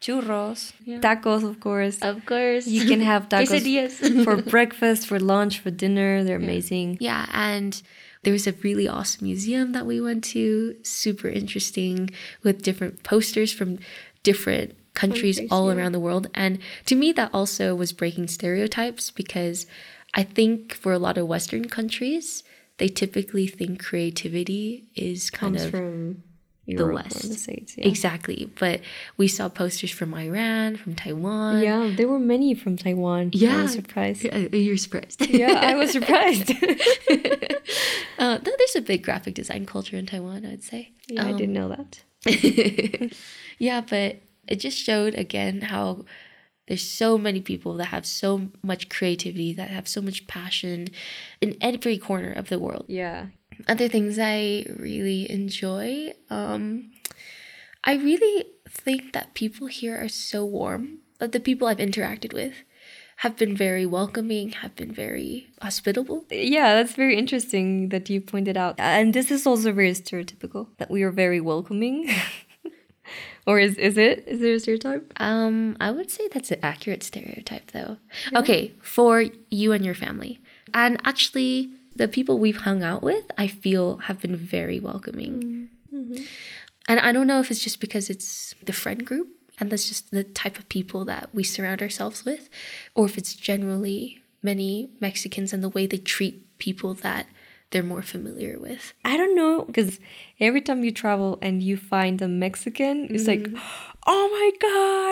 churros. 0.00 0.72
Tacos, 1.00 1.48
of 1.48 1.60
course. 1.60 2.02
of 2.02 2.24
course, 2.26 2.66
you 2.66 2.86
can 2.86 3.00
have 3.00 3.28
tacos 3.30 4.24
for 4.24 4.42
breakfast, 4.42 5.06
for 5.06 5.18
lunch, 5.18 5.60
for 5.60 5.70
dinner. 5.70 6.24
They're 6.24 6.36
amazing. 6.36 6.98
Yeah, 7.00 7.26
and 7.32 7.80
there 8.22 8.32
was 8.32 8.46
a 8.46 8.52
really 8.52 8.88
awesome 8.88 9.26
museum 9.26 9.72
that 9.72 9.86
we 9.86 10.00
went 10.00 10.24
to, 10.24 10.76
super 10.82 11.28
interesting, 11.28 12.10
with 12.42 12.62
different 12.62 13.02
posters 13.02 13.52
from 13.52 13.78
different 14.22 14.74
countries 14.96 15.38
all 15.50 15.70
around 15.70 15.92
the 15.92 16.00
world. 16.00 16.26
And 16.34 16.58
to 16.86 16.94
me, 16.96 17.12
that 17.12 17.30
also 17.32 17.74
was 17.76 17.92
breaking 17.92 18.26
stereotypes 18.28 19.10
because 19.12 19.66
I 20.14 20.22
think 20.24 20.74
for 20.74 20.92
a 20.92 20.98
lot 20.98 21.16
of 21.18 21.28
Western 21.28 21.66
countries, 21.68 22.42
they 22.78 22.88
typically 22.88 23.46
think 23.46 23.82
creativity 23.82 24.88
is 24.96 25.30
kind 25.30 25.54
Comes 25.54 25.64
of 25.66 25.70
from 25.70 26.22
Europe 26.66 26.88
or 26.90 26.94
West. 26.94 27.22
the 27.28 27.34
States. 27.34 27.78
Yeah. 27.78 27.86
exactly. 27.86 28.50
But 28.58 28.80
we 29.16 29.28
saw 29.28 29.48
posters 29.48 29.92
from 29.92 30.12
Iran, 30.14 30.76
from 30.76 30.94
Taiwan. 30.96 31.62
Yeah, 31.62 31.92
there 31.96 32.08
were 32.08 32.18
many 32.18 32.54
from 32.54 32.76
Taiwan. 32.76 33.30
Yeah. 33.34 33.58
I 33.58 33.62
was 33.62 33.72
surprised. 33.72 34.26
Uh, 34.32 34.48
You're 34.52 34.76
surprised. 34.76 35.20
yeah, 35.30 35.52
I 35.70 35.74
was 35.76 35.92
surprised. 35.92 36.50
uh, 38.18 38.38
there's 38.38 38.76
a 38.76 38.80
big 38.80 39.02
graphic 39.04 39.34
design 39.34 39.64
culture 39.66 39.96
in 39.96 40.06
Taiwan, 40.06 40.44
I'd 40.44 40.64
say. 40.64 40.92
yeah, 41.06 41.26
I 41.26 41.32
didn't 41.32 41.52
know 41.54 41.68
that. 41.68 42.02
yeah, 43.58 43.80
but 43.82 44.16
it 44.48 44.56
just 44.56 44.78
showed 44.78 45.14
again 45.14 45.62
how 45.62 46.04
there's 46.68 46.82
so 46.82 47.16
many 47.16 47.40
people 47.40 47.74
that 47.74 47.86
have 47.86 48.06
so 48.06 48.48
much 48.62 48.88
creativity, 48.88 49.52
that 49.52 49.70
have 49.70 49.86
so 49.86 50.02
much 50.02 50.26
passion 50.26 50.88
in 51.40 51.56
every 51.60 51.96
corner 51.96 52.32
of 52.32 52.48
the 52.48 52.58
world. 52.58 52.86
Yeah. 52.88 53.26
Other 53.68 53.88
things 53.88 54.18
I 54.18 54.66
really 54.76 55.30
enjoy, 55.30 56.12
um, 56.28 56.90
I 57.84 57.94
really 57.94 58.46
think 58.68 59.12
that 59.12 59.34
people 59.34 59.68
here 59.68 59.96
are 59.96 60.08
so 60.08 60.44
warm. 60.44 60.98
That 61.18 61.32
the 61.32 61.40
people 61.40 61.66
I've 61.66 61.78
interacted 61.78 62.34
with 62.34 62.52
have 63.20 63.36
been 63.38 63.56
very 63.56 63.86
welcoming, 63.86 64.50
have 64.50 64.76
been 64.76 64.92
very 64.92 65.46
hospitable. 65.62 66.26
Yeah, 66.30 66.74
that's 66.74 66.92
very 66.92 67.16
interesting 67.16 67.88
that 67.88 68.10
you 68.10 68.20
pointed 68.20 68.58
out. 68.58 68.74
And 68.78 69.14
this 69.14 69.30
is 69.30 69.46
also 69.46 69.72
very 69.72 69.92
stereotypical 69.92 70.68
that 70.76 70.90
we 70.90 71.02
are 71.02 71.10
very 71.10 71.40
welcoming. 71.40 72.10
or 73.46 73.58
is 73.58 73.76
is 73.76 73.96
it? 73.96 74.24
Is 74.26 74.40
there 74.40 74.54
a 74.54 74.60
stereotype? 74.60 75.12
Um, 75.18 75.76
I 75.80 75.90
would 75.90 76.10
say 76.10 76.28
that's 76.28 76.50
an 76.50 76.58
accurate 76.62 77.02
stereotype, 77.02 77.70
though. 77.70 77.98
Okay, 78.34 78.72
for 78.82 79.24
you 79.50 79.72
and 79.72 79.84
your 79.84 79.94
family, 79.94 80.40
and 80.74 81.00
actually, 81.04 81.70
the 81.94 82.08
people 82.08 82.38
we've 82.38 82.62
hung 82.62 82.82
out 82.82 83.02
with, 83.02 83.24
I 83.38 83.46
feel 83.46 83.98
have 83.98 84.20
been 84.20 84.36
very 84.36 84.80
welcoming. 84.80 85.68
And 86.88 87.00
I 87.00 87.12
don't 87.12 87.26
know 87.26 87.40
if 87.40 87.50
it's 87.50 87.62
just 87.62 87.80
because 87.80 88.10
it's 88.10 88.54
the 88.64 88.72
friend 88.72 89.04
group, 89.04 89.28
and 89.58 89.70
that's 89.70 89.88
just 89.88 90.10
the 90.10 90.24
type 90.24 90.58
of 90.58 90.68
people 90.68 91.04
that 91.06 91.30
we 91.32 91.42
surround 91.42 91.82
ourselves 91.82 92.24
with, 92.24 92.48
or 92.94 93.06
if 93.06 93.16
it's 93.16 93.34
generally 93.34 94.22
many 94.42 94.90
Mexicans 95.00 95.52
and 95.52 95.62
the 95.62 95.68
way 95.68 95.86
they 95.86 95.98
treat 95.98 96.58
people 96.58 96.94
that 96.94 97.26
they're 97.70 97.82
more 97.82 98.02
familiar 98.02 98.58
with. 98.58 98.94
I 99.04 99.16
don't 99.16 99.34
know 99.34 99.64
because 99.64 99.98
every 100.40 100.60
time 100.60 100.84
you 100.84 100.92
travel 100.92 101.38
and 101.42 101.62
you 101.62 101.76
find 101.76 102.20
a 102.22 102.28
Mexican, 102.28 103.08
it's 103.10 103.26
like, 103.26 103.40
mm-hmm. 103.40 103.56
oh 104.06 104.28
my 104.32 104.50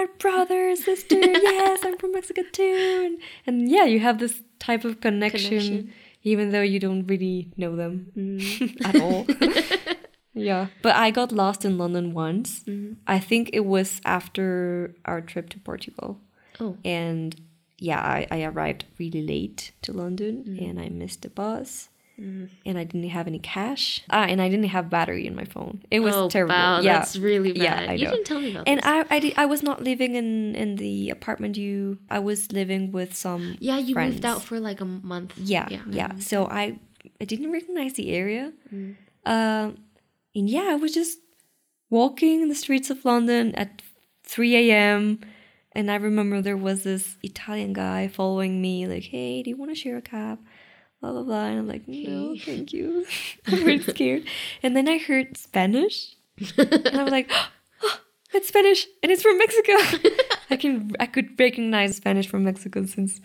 god, 0.06 0.18
brother, 0.18 0.74
sister, 0.76 1.16
yes, 1.20 1.84
I'm 1.84 1.98
from 1.98 2.12
Mexico 2.12 2.42
too, 2.52 3.02
and, 3.06 3.18
and 3.46 3.68
yeah, 3.68 3.84
you 3.84 4.00
have 4.00 4.18
this 4.18 4.42
type 4.58 4.84
of 4.84 5.00
connection, 5.00 5.48
Connection. 5.50 5.92
even 6.22 6.52
though 6.52 6.62
you 6.62 6.78
don't 6.78 7.06
really 7.06 7.52
know 7.56 7.76
them 7.76 8.12
mm-hmm. 8.16 8.84
at 8.86 9.00
all. 9.00 9.26
yeah, 10.34 10.68
but 10.82 10.94
I 10.94 11.10
got 11.10 11.32
lost 11.32 11.64
in 11.64 11.76
London 11.76 12.14
once. 12.14 12.60
Mm-hmm. 12.60 12.94
I 13.06 13.18
think 13.18 13.50
it 13.52 13.64
was 13.64 14.00
after 14.04 14.94
our 15.04 15.20
trip 15.20 15.50
to 15.50 15.58
Portugal, 15.58 16.20
Oh. 16.60 16.76
and 16.84 17.34
yeah, 17.78 18.00
I, 18.00 18.26
I 18.30 18.44
arrived 18.44 18.84
really 18.98 19.26
late 19.26 19.72
to 19.82 19.92
London 19.92 20.56
and 20.60 20.80
I 20.80 20.88
missed 20.88 21.22
the 21.22 21.28
bus. 21.28 21.88
And 22.16 22.78
I 22.78 22.84
didn't 22.84 23.08
have 23.10 23.26
any 23.26 23.40
cash. 23.40 24.02
Ah, 24.08 24.24
and 24.24 24.40
I 24.40 24.48
didn't 24.48 24.66
have 24.68 24.88
battery 24.88 25.26
in 25.26 25.34
my 25.34 25.44
phone. 25.44 25.82
It 25.90 26.00
was 26.00 26.14
Oh, 26.14 26.28
terrible. 26.28 26.54
wow, 26.54 26.80
yeah, 26.80 26.98
that's 27.00 27.16
really 27.16 27.52
Yeah, 27.52 27.80
bad. 27.80 27.88
I 27.90 27.94
You 27.94 28.04
know. 28.04 28.10
didn't 28.12 28.26
tell 28.26 28.40
me 28.40 28.50
about 28.52 28.66
that. 28.66 28.70
And 28.70 28.78
this. 28.80 28.86
I, 28.86 29.16
I, 29.16 29.18
did, 29.18 29.34
I 29.36 29.46
was 29.46 29.62
not 29.62 29.82
living 29.82 30.14
in 30.14 30.54
in 30.54 30.76
the 30.76 31.10
apartment. 31.10 31.56
You, 31.56 31.98
I 32.08 32.20
was 32.20 32.52
living 32.52 32.92
with 32.92 33.14
some. 33.16 33.56
Yeah, 33.58 33.78
you 33.78 33.94
moved 33.96 34.20
friends. 34.20 34.24
out 34.24 34.42
for 34.42 34.60
like 34.60 34.80
a 34.80 34.84
month. 34.84 35.34
Yeah, 35.36 35.66
yeah. 35.70 35.82
yeah 35.90 36.12
So 36.20 36.46
I, 36.46 36.78
I 37.20 37.24
didn't 37.24 37.50
recognize 37.50 37.94
the 37.94 38.12
area. 38.12 38.52
Um, 39.26 39.78
and 40.34 40.48
yeah, 40.48 40.68
I 40.70 40.76
was 40.76 40.92
just 40.94 41.18
walking 41.90 42.42
in 42.42 42.48
the 42.48 42.54
streets 42.54 42.90
of 42.90 43.04
London 43.04 43.54
at 43.56 43.82
3 44.24 44.70
a.m. 44.70 45.20
And 45.72 45.90
I 45.90 45.96
remember 45.96 46.40
there 46.40 46.56
was 46.56 46.84
this 46.84 47.16
Italian 47.22 47.72
guy 47.72 48.06
following 48.08 48.62
me, 48.62 48.86
like, 48.86 49.02
hey, 49.04 49.42
do 49.42 49.50
you 49.50 49.56
want 49.56 49.72
to 49.72 49.74
share 49.74 49.96
a 49.96 50.02
cab? 50.02 50.38
Blah, 51.04 51.12
blah, 51.12 51.22
blah. 51.22 51.44
And 51.44 51.58
I'm 51.58 51.68
like, 51.68 51.86
no, 51.86 52.34
thank 52.34 52.72
you. 52.72 53.04
I'm 53.46 53.62
really 53.62 53.82
scared. 53.82 54.24
And 54.62 54.74
then 54.74 54.88
I 54.88 54.96
heard 54.96 55.36
Spanish. 55.36 56.16
and 56.56 56.98
I 56.98 57.02
was 57.02 57.12
like, 57.12 57.30
oh, 57.82 58.00
it's 58.32 58.48
Spanish 58.48 58.86
and 59.02 59.12
it's 59.12 59.20
from 59.20 59.36
Mexico. 59.36 59.74
I 60.50 60.56
can, 60.56 60.92
I 60.98 61.04
could 61.04 61.38
recognize 61.38 61.96
Spanish 61.96 62.26
from 62.26 62.44
Mexico 62.44 62.86
since 62.86 63.20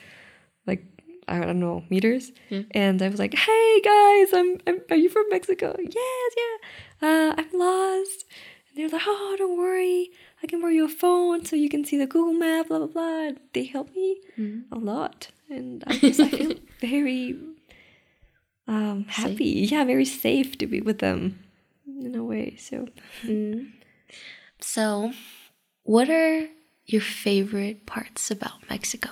like, 0.67 0.83
I 1.25 1.39
don't 1.39 1.61
know, 1.61 1.85
meters. 1.89 2.33
And 2.71 3.01
I 3.01 3.07
was 3.07 3.17
like, 3.17 3.33
hey 3.33 3.81
guys, 3.81 4.33
I'm, 4.33 4.57
I'm 4.67 4.81
are 4.89 4.97
you 4.97 5.07
from 5.07 5.29
Mexico? 5.29 5.73
Yes, 5.79 6.33
yeah. 6.35 7.07
Uh, 7.07 7.35
I'm 7.37 7.57
lost. 7.57 8.25
And 8.67 8.75
they're 8.75 8.89
like, 8.89 9.03
oh, 9.07 9.35
don't 9.37 9.57
worry. 9.57 10.11
I 10.43 10.47
can 10.47 10.59
borrow 10.59 10.73
your 10.73 10.89
phone 10.89 11.45
so 11.45 11.55
you 11.55 11.69
can 11.69 11.85
see 11.85 11.97
the 11.97 12.07
Google 12.07 12.33
map, 12.33 12.67
blah, 12.67 12.79
blah, 12.79 12.87
blah. 12.87 13.29
They 13.53 13.63
help 13.63 13.95
me 13.95 14.17
a 14.69 14.77
lot. 14.77 15.29
And 15.49 15.81
I 15.87 15.97
just, 15.97 16.19
I 16.19 16.27
feel 16.27 16.55
very 16.81 17.37
um, 18.69 19.05
happy. 19.09 19.67
Yeah, 19.71 19.83
very 19.83 20.05
safe 20.05 20.57
to 20.59 20.67
be 20.67 20.79
with 20.81 20.99
them 20.99 21.39
in 21.85 22.15
a 22.15 22.23
way. 22.23 22.55
So, 22.57 22.87
So, 24.61 25.11
what 25.83 26.09
are 26.09 26.47
your 26.85 27.01
favorite 27.01 27.85
parts 27.85 28.31
about 28.31 28.69
Mexico? 28.69 29.09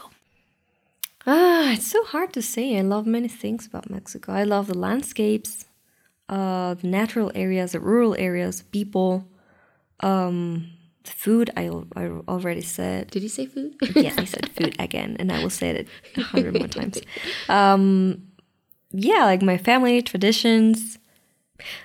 ah, 1.26 1.74
it's 1.74 1.88
so 1.88 2.04
hard 2.06 2.32
to 2.34 2.42
say. 2.42 2.78
I 2.78 2.82
love 2.82 3.06
many 3.06 3.28
things 3.28 3.66
about 3.68 3.90
Mexico. 3.90 4.32
I 4.32 4.44
love 4.44 4.68
the 4.68 4.78
landscapes, 4.78 5.66
uh, 6.30 6.76
the 6.76 6.88
natural 6.88 7.32
areas, 7.36 7.72
the 7.74 7.80
rural 7.80 8.16
areas, 8.18 8.62
people, 8.72 9.26
um, 10.00 10.72
the 11.04 11.12
food, 11.12 11.50
I, 11.58 11.70
I 11.96 12.08
already 12.28 12.62
said. 12.62 13.10
Did 13.12 13.24
you 13.24 13.30
say 13.30 13.46
food? 13.46 13.76
yes, 13.96 14.18
I 14.18 14.26
said 14.26 14.50
food 14.50 14.76
again, 14.80 15.16
and 15.20 15.32
I 15.32 15.40
will 15.40 15.50
say 15.50 15.70
it 15.72 15.88
a 16.16 16.22
hundred 16.22 16.54
more 16.54 16.68
times. 16.68 17.02
Um, 17.50 18.27
yeah, 18.98 19.26
like 19.26 19.42
my 19.42 19.58
family 19.58 20.02
traditions. 20.02 20.98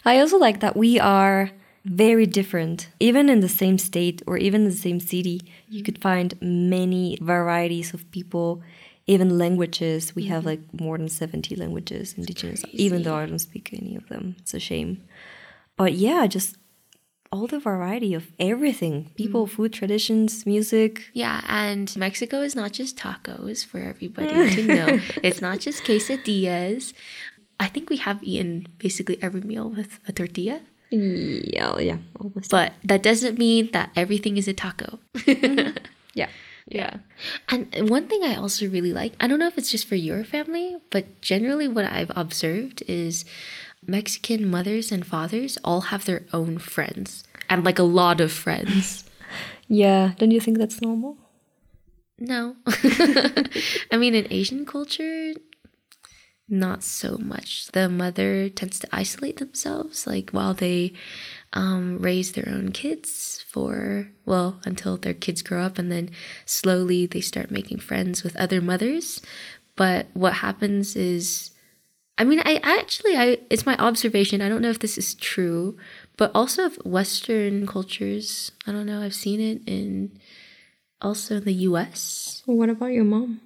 I 0.04 0.18
also 0.18 0.38
like 0.38 0.60
that 0.60 0.76
we 0.76 0.98
are 0.98 1.50
very 1.84 2.26
different. 2.26 2.88
Even 3.00 3.28
in 3.28 3.40
the 3.40 3.48
same 3.48 3.78
state 3.78 4.22
or 4.26 4.36
even 4.38 4.64
the 4.64 4.72
same 4.72 5.00
city, 5.00 5.42
you 5.68 5.82
could 5.82 6.00
find 6.00 6.34
many 6.40 7.18
varieties 7.20 7.92
of 7.92 8.10
people, 8.12 8.62
even 9.06 9.38
languages. 9.38 10.14
We 10.14 10.24
have 10.24 10.40
mm-hmm. 10.40 10.48
like 10.48 10.80
more 10.80 10.96
than 10.96 11.08
70 11.08 11.56
languages, 11.56 12.14
indigenous, 12.16 12.64
even 12.72 13.02
though 13.02 13.16
I 13.16 13.26
don't 13.26 13.38
speak 13.38 13.70
any 13.72 13.96
of 13.96 14.08
them. 14.08 14.36
It's 14.38 14.54
a 14.54 14.60
shame. 14.60 15.02
But 15.76 15.94
yeah, 15.94 16.26
just 16.26 16.56
all 17.32 17.46
the 17.46 17.58
variety 17.58 18.12
of 18.14 18.30
everything 18.38 19.04
mm. 19.04 19.14
people, 19.16 19.46
food, 19.46 19.72
traditions, 19.72 20.44
music. 20.46 21.10
Yeah, 21.14 21.40
and 21.48 21.94
Mexico 21.96 22.42
is 22.42 22.54
not 22.54 22.72
just 22.72 22.96
tacos 22.96 23.64
for 23.64 23.78
everybody 23.80 24.50
to 24.54 24.62
know. 24.62 25.00
It's 25.22 25.40
not 25.40 25.60
just 25.60 25.82
quesadillas. 25.84 26.92
I 27.58 27.66
think 27.68 27.90
we 27.90 27.96
have 27.96 28.22
eaten 28.22 28.68
basically 28.78 29.22
every 29.22 29.40
meal 29.40 29.70
with 29.70 29.98
a 30.06 30.12
tortilla, 30.12 30.60
Yeah, 30.90 31.72
oh, 31.72 31.78
yeah, 31.78 31.98
almost. 32.20 32.50
but 32.50 32.74
that 32.84 33.02
doesn't 33.02 33.38
mean 33.38 33.70
that 33.72 33.90
everything 33.96 34.36
is 34.36 34.46
a 34.46 34.52
taco. 34.52 34.98
Mm-hmm. 35.14 35.76
yeah. 36.14 36.28
Yeah. 36.66 36.98
And 37.48 37.90
one 37.90 38.06
thing 38.06 38.22
I 38.22 38.36
also 38.36 38.68
really 38.68 38.92
like, 38.92 39.14
I 39.20 39.26
don't 39.26 39.38
know 39.38 39.46
if 39.46 39.58
it's 39.58 39.70
just 39.70 39.86
for 39.86 39.96
your 39.96 40.24
family, 40.24 40.76
but 40.90 41.20
generally 41.20 41.68
what 41.68 41.84
I've 41.84 42.12
observed 42.14 42.82
is 42.86 43.24
Mexican 43.86 44.50
mothers 44.50 44.92
and 44.92 45.06
fathers 45.06 45.58
all 45.64 45.82
have 45.92 46.04
their 46.04 46.24
own 46.32 46.58
friends 46.58 47.24
and 47.48 47.64
like 47.64 47.78
a 47.78 47.84
lot 47.84 48.20
of 48.20 48.32
friends. 48.32 49.04
Yeah, 49.68 50.12
don't 50.18 50.32
you 50.32 50.40
think 50.40 50.58
that's 50.58 50.82
normal? 50.82 51.16
No. 52.18 52.56
I 52.66 53.96
mean, 53.96 54.14
in 54.14 54.30
Asian 54.30 54.66
culture, 54.66 55.32
not 56.46 56.82
so 56.82 57.16
much. 57.16 57.68
The 57.72 57.88
mother 57.88 58.50
tends 58.50 58.78
to 58.80 58.88
isolate 58.92 59.38
themselves, 59.38 60.06
like 60.06 60.30
while 60.30 60.52
they 60.52 60.92
um, 61.54 61.98
raise 62.00 62.32
their 62.32 62.48
own 62.48 62.72
kids 62.72 63.42
for, 63.48 64.10
well, 64.26 64.60
until 64.66 64.98
their 64.98 65.14
kids 65.14 65.40
grow 65.40 65.62
up, 65.62 65.78
and 65.78 65.90
then 65.90 66.10
slowly 66.44 67.06
they 67.06 67.22
start 67.22 67.50
making 67.50 67.78
friends 67.78 68.22
with 68.22 68.36
other 68.36 68.60
mothers. 68.60 69.22
But 69.74 70.08
what 70.12 70.34
happens 70.34 70.96
is, 70.96 71.51
I 72.18 72.24
mean, 72.24 72.40
I 72.44 72.60
actually, 72.62 73.16
I 73.16 73.38
it's 73.50 73.66
my 73.66 73.76
observation. 73.76 74.40
I 74.42 74.48
don't 74.48 74.62
know 74.62 74.70
if 74.70 74.78
this 74.78 74.98
is 74.98 75.14
true, 75.14 75.76
but 76.16 76.30
also 76.34 76.66
of 76.66 76.76
Western 76.84 77.66
cultures. 77.66 78.52
I 78.66 78.72
don't 78.72 78.86
know. 78.86 79.02
I've 79.02 79.14
seen 79.14 79.40
it 79.40 79.62
in 79.66 80.18
also 81.00 81.36
in 81.36 81.44
the 81.44 81.54
U.S. 81.70 82.42
What 82.46 82.68
about 82.68 82.92
your 82.92 83.04
mom? 83.04 83.40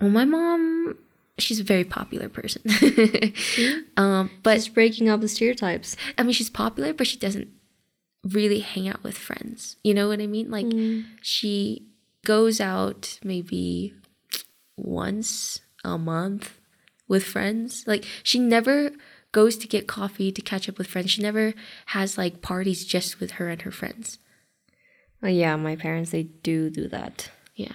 Well, 0.00 0.10
my 0.10 0.24
mom, 0.24 0.96
she's 1.38 1.60
a 1.60 1.64
very 1.64 1.84
popular 1.84 2.28
person. 2.28 2.62
um, 3.96 4.30
but 4.42 4.54
Just 4.54 4.72
breaking 4.72 5.08
up 5.08 5.20
the 5.20 5.28
stereotypes. 5.28 5.96
I 6.16 6.22
mean, 6.22 6.32
she's 6.32 6.48
popular, 6.50 6.94
but 6.94 7.06
she 7.06 7.18
doesn't 7.18 7.48
really 8.24 8.60
hang 8.60 8.88
out 8.88 9.02
with 9.02 9.18
friends. 9.18 9.76
You 9.84 9.94
know 9.94 10.08
what 10.08 10.20
I 10.20 10.26
mean? 10.26 10.50
Like, 10.50 10.66
she 11.22 11.86
goes 12.24 12.60
out 12.60 13.18
maybe 13.22 13.94
once 14.76 15.60
a 15.84 15.98
month 15.98 16.59
with 17.10 17.24
friends. 17.24 17.84
Like, 17.86 18.04
she 18.22 18.38
never 18.38 18.92
goes 19.32 19.56
to 19.58 19.68
get 19.68 19.86
coffee 19.86 20.32
to 20.32 20.40
catch 20.40 20.68
up 20.68 20.78
with 20.78 20.86
friends. 20.86 21.10
She 21.10 21.20
never 21.22 21.52
has 21.86 22.16
like 22.16 22.40
parties 22.40 22.84
just 22.86 23.20
with 23.20 23.32
her 23.32 23.48
and 23.50 23.60
her 23.62 23.70
friends. 23.70 24.18
Oh, 25.22 25.28
yeah, 25.28 25.54
my 25.56 25.76
parents 25.76 26.10
they 26.10 26.22
do 26.22 26.70
do 26.70 26.88
that 26.88 27.30
Yeah. 27.54 27.74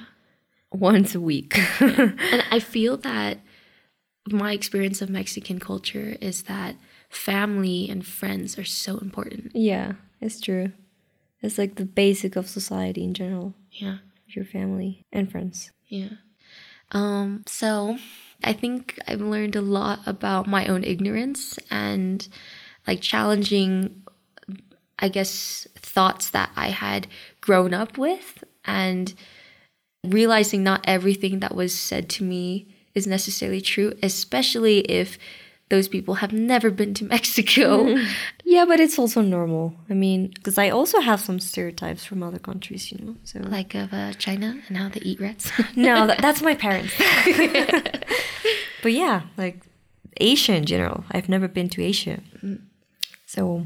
once 0.71 1.13
a 1.13 1.21
week. 1.21 1.54
And 1.80 2.43
I 2.50 2.60
feel 2.60 2.98
that 2.98 3.39
my 4.28 4.54
experience 4.54 5.02
of 5.04 5.10
Mexican 5.10 5.60
culture 5.60 6.17
is 6.19 6.43
that 6.43 6.76
family 7.10 7.88
and 7.89 8.04
friends 8.06 8.58
are 8.58 8.65
so 8.65 8.98
important. 8.98 9.52
yeah, 9.54 9.93
it's 10.19 10.39
true. 10.41 10.71
It's 11.41 11.58
like 11.60 11.76
the 11.76 11.86
basic 11.86 12.36
of 12.36 12.48
society 12.50 13.04
in 13.04 13.13
general. 13.13 13.54
Yeah. 13.71 13.98
Your 14.28 14.45
family 14.45 15.06
and 15.12 15.30
friends. 15.32 15.71
Yeah. 15.88 16.10
Um, 16.91 17.43
so 17.45 17.98
I 18.43 18.54
think 18.54 19.00
I've 19.08 19.21
learned 19.21 19.56
a 19.56 19.62
lot 19.62 20.00
about 20.06 20.48
my 20.48 20.67
own 20.67 20.84
ignorance 20.84 21.58
and 21.71 22.28
like 22.88 23.02
challenging, 23.02 24.04
I 25.00 25.10
guess, 25.10 25.67
thoughts 25.76 26.30
that 26.32 26.52
I 26.56 26.69
had 26.69 27.08
grown 27.41 27.74
up 27.74 27.98
with 27.98 28.43
and 28.65 29.13
realizing 30.04 30.63
not 30.63 30.84
everything 30.86 31.39
that 31.39 31.56
was 31.56 31.78
said 31.78 32.10
to 32.10 32.24
me 32.24 32.67
is 32.93 33.08
necessarily 33.08 33.62
true, 33.62 33.93
especially 34.04 34.80
if 34.80 35.17
those 35.69 35.88
people 35.88 36.15
have 36.15 36.32
never 36.32 36.69
been 36.69 36.93
to 36.95 37.06
Mexico. 37.15 37.97
Yeah, 38.47 38.65
but 38.65 38.80
it's 38.80 38.99
also 38.99 39.21
normal. 39.21 39.73
I 39.89 39.95
mean, 39.95 40.28
because 40.28 40.58
I 40.60 40.69
also 40.69 41.01
have 41.01 41.19
some 41.19 41.39
stereotypes 41.39 42.06
from 42.06 42.21
other 42.21 42.38
countries, 42.38 42.91
you 42.91 42.99
know. 43.04 43.15
So 43.23 43.39
like 43.39 43.73
of 43.73 43.91
uh, 43.91 44.13
China 44.13 44.62
and 44.67 44.78
how 44.78 44.88
they 44.88 45.01
eat 45.01 45.19
rats. 45.19 45.51
no, 45.75 46.06
that, 46.06 46.21
that's 46.21 46.43
my 46.43 46.54
parents. 46.54 46.93
but 48.84 48.93
yeah, 48.93 49.23
like 49.36 49.65
Asia 50.17 50.56
in 50.56 50.65
general. 50.65 51.04
I've 51.12 51.28
never 51.28 51.47
been 51.47 51.69
to 51.69 51.82
Asia, 51.82 52.19
so 53.25 53.65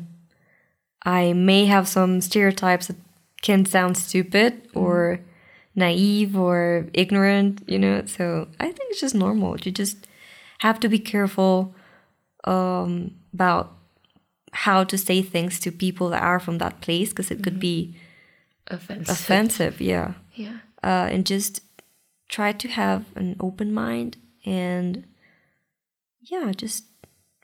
I 1.05 1.33
may 1.33 1.65
have 1.65 1.87
some 1.87 2.21
stereotypes 2.21 2.87
that 2.87 2.95
can 3.41 3.65
sound 3.65 3.97
stupid 3.97 4.61
or 4.73 5.19
naive 5.75 6.37
or 6.37 6.87
ignorant, 6.93 7.61
you 7.67 7.79
know. 7.79 8.05
So 8.05 8.47
I 8.59 8.65
think 8.65 8.91
it's 8.91 9.01
just 9.01 9.13
normal. 9.13 9.57
You 9.59 9.71
just 9.71 10.07
have 10.59 10.79
to 10.79 10.89
be 10.89 10.99
careful 10.99 11.75
um, 12.45 13.11
about 13.33 13.75
how 14.51 14.83
to 14.83 14.97
say 14.97 15.21
things 15.21 15.59
to 15.59 15.71
people 15.71 16.09
that 16.09 16.23
are 16.23 16.39
from 16.39 16.57
that 16.57 16.81
place 16.81 17.09
because 17.09 17.29
it 17.31 17.43
could 17.43 17.59
be 17.59 17.95
Offensive. 18.67 19.09
offensive. 19.15 19.81
Yeah 19.81 20.13
Yeah. 20.35 20.59
uh, 20.83 21.07
and 21.11 21.25
just 21.25 21.61
try 22.29 22.51
to 22.51 22.67
have 22.67 23.05
an 23.15 23.35
open 23.39 23.73
mind 23.73 24.17
and 24.45 25.05
yeah 26.21 26.51
just 26.55 26.83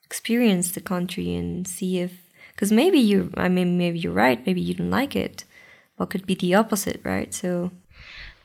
experience 0.03 0.71
the 0.71 0.81
country 0.81 1.33
and 1.35 1.67
see 1.67 1.97
if 1.99 2.11
because 2.51 2.71
maybe 2.71 2.99
you 2.99 3.31
i 3.35 3.49
mean 3.49 3.77
maybe 3.77 3.97
you're 3.99 4.13
right 4.13 4.45
maybe 4.45 4.61
you 4.61 4.73
don't 4.75 4.91
like 4.91 5.15
it 5.15 5.43
what 5.97 6.09
could 6.11 6.25
be 6.27 6.35
the 6.35 6.53
opposite 6.53 7.01
right 7.03 7.33
so 7.33 7.71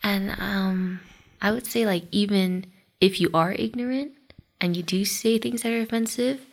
And 0.03 0.31
um, 0.41 1.01
I 1.43 1.53
would 1.53 1.67
say, 1.67 1.85
like, 1.85 2.05
even 2.11 2.65
if 3.01 3.21
you 3.21 3.29
are 3.35 3.53
ignorant 3.53 4.13
and 4.61 4.77
you 4.77 4.83
do 4.83 5.05
say 5.05 5.39
things 5.39 5.63
that 5.63 5.73
are 5.73 5.81
offensive, 5.81 6.47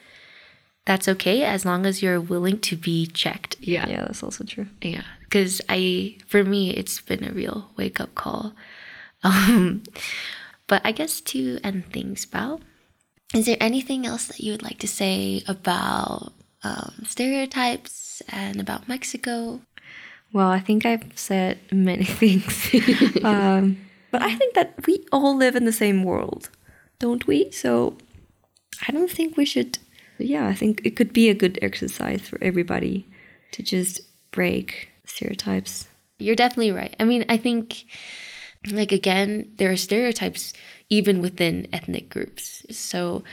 that's 0.86 1.08
okay 1.08 1.43
as 1.43 1.65
long 1.65 1.86
as 1.86 2.02
you're 2.02 2.22
willing 2.22 2.60
to 2.60 2.76
be 2.76 3.06
checked. 3.08 3.58
yeah 3.60 3.88
Yeah, 3.88 4.06
that's 4.06 4.24
also 4.24 4.43
true 4.43 4.67
Yeah. 4.82 5.04
Because 5.24 5.62
I, 5.67 6.17
for 6.28 6.43
me, 6.43 6.72
it's 6.72 7.02
been 7.02 7.24
a 7.24 7.32
real 7.34 7.70
wake 7.78 8.00
up 8.00 8.15
call. 8.15 8.54
Um, 9.24 9.82
but 10.67 10.82
I 10.86 10.91
guess 10.91 11.22
to 11.22 11.58
end 11.63 11.91
things, 11.91 12.24
Pau, 12.26 12.60
is 13.34 13.48
there 13.48 13.58
anything 13.60 14.06
else 14.06 14.28
that 14.28 14.39
you 14.39 14.52
would 14.52 14.62
like 14.62 14.78
to 14.80 14.88
say 14.88 15.41
about 15.48 16.34
um, 16.63 17.02
stereotypes 17.04 18.22
and 18.30 18.62
about 18.62 18.88
Mexico? 18.88 19.62
well 20.34 20.50
i 20.50 20.60
think 20.60 20.86
i've 20.86 21.04
said 21.15 21.58
many 21.72 22.04
things 22.22 22.70
um, 23.24 23.78
but 24.12 24.22
i 24.22 24.34
think 24.36 24.54
that 24.56 24.74
we 24.86 25.06
all 25.12 25.36
live 25.36 25.56
in 25.56 25.65
the 25.65 25.72
same 25.72 26.04
world 26.04 26.50
don't 26.99 27.27
we 27.27 27.51
so 27.51 27.97
i 28.88 28.91
don't 28.91 29.12
think 29.12 29.38
we 29.38 29.45
should 29.45 29.77
yeah 30.17 30.47
i 30.47 30.53
think 30.53 30.81
it 30.83 30.95
could 30.95 31.13
be 31.13 31.29
a 31.29 31.33
good 31.33 31.60
exercise 31.62 32.21
for 32.21 32.38
everybody 32.41 33.05
to 33.51 33.63
just 33.63 34.01
break 34.31 34.89
stereotypes 35.05 35.87
You're 36.19 36.35
definitely 36.35 36.71
right. 36.71 36.95
I 37.00 37.06
mean, 37.06 37.25
I 37.29 37.37
think, 37.37 37.85
like, 38.71 38.91
again, 38.91 39.52
there 39.58 39.71
are 39.71 39.77
stereotypes 39.77 40.54
even 40.89 41.21
within 41.21 41.67
ethnic 41.71 42.10
groups. 42.10 42.65
So, 42.71 43.23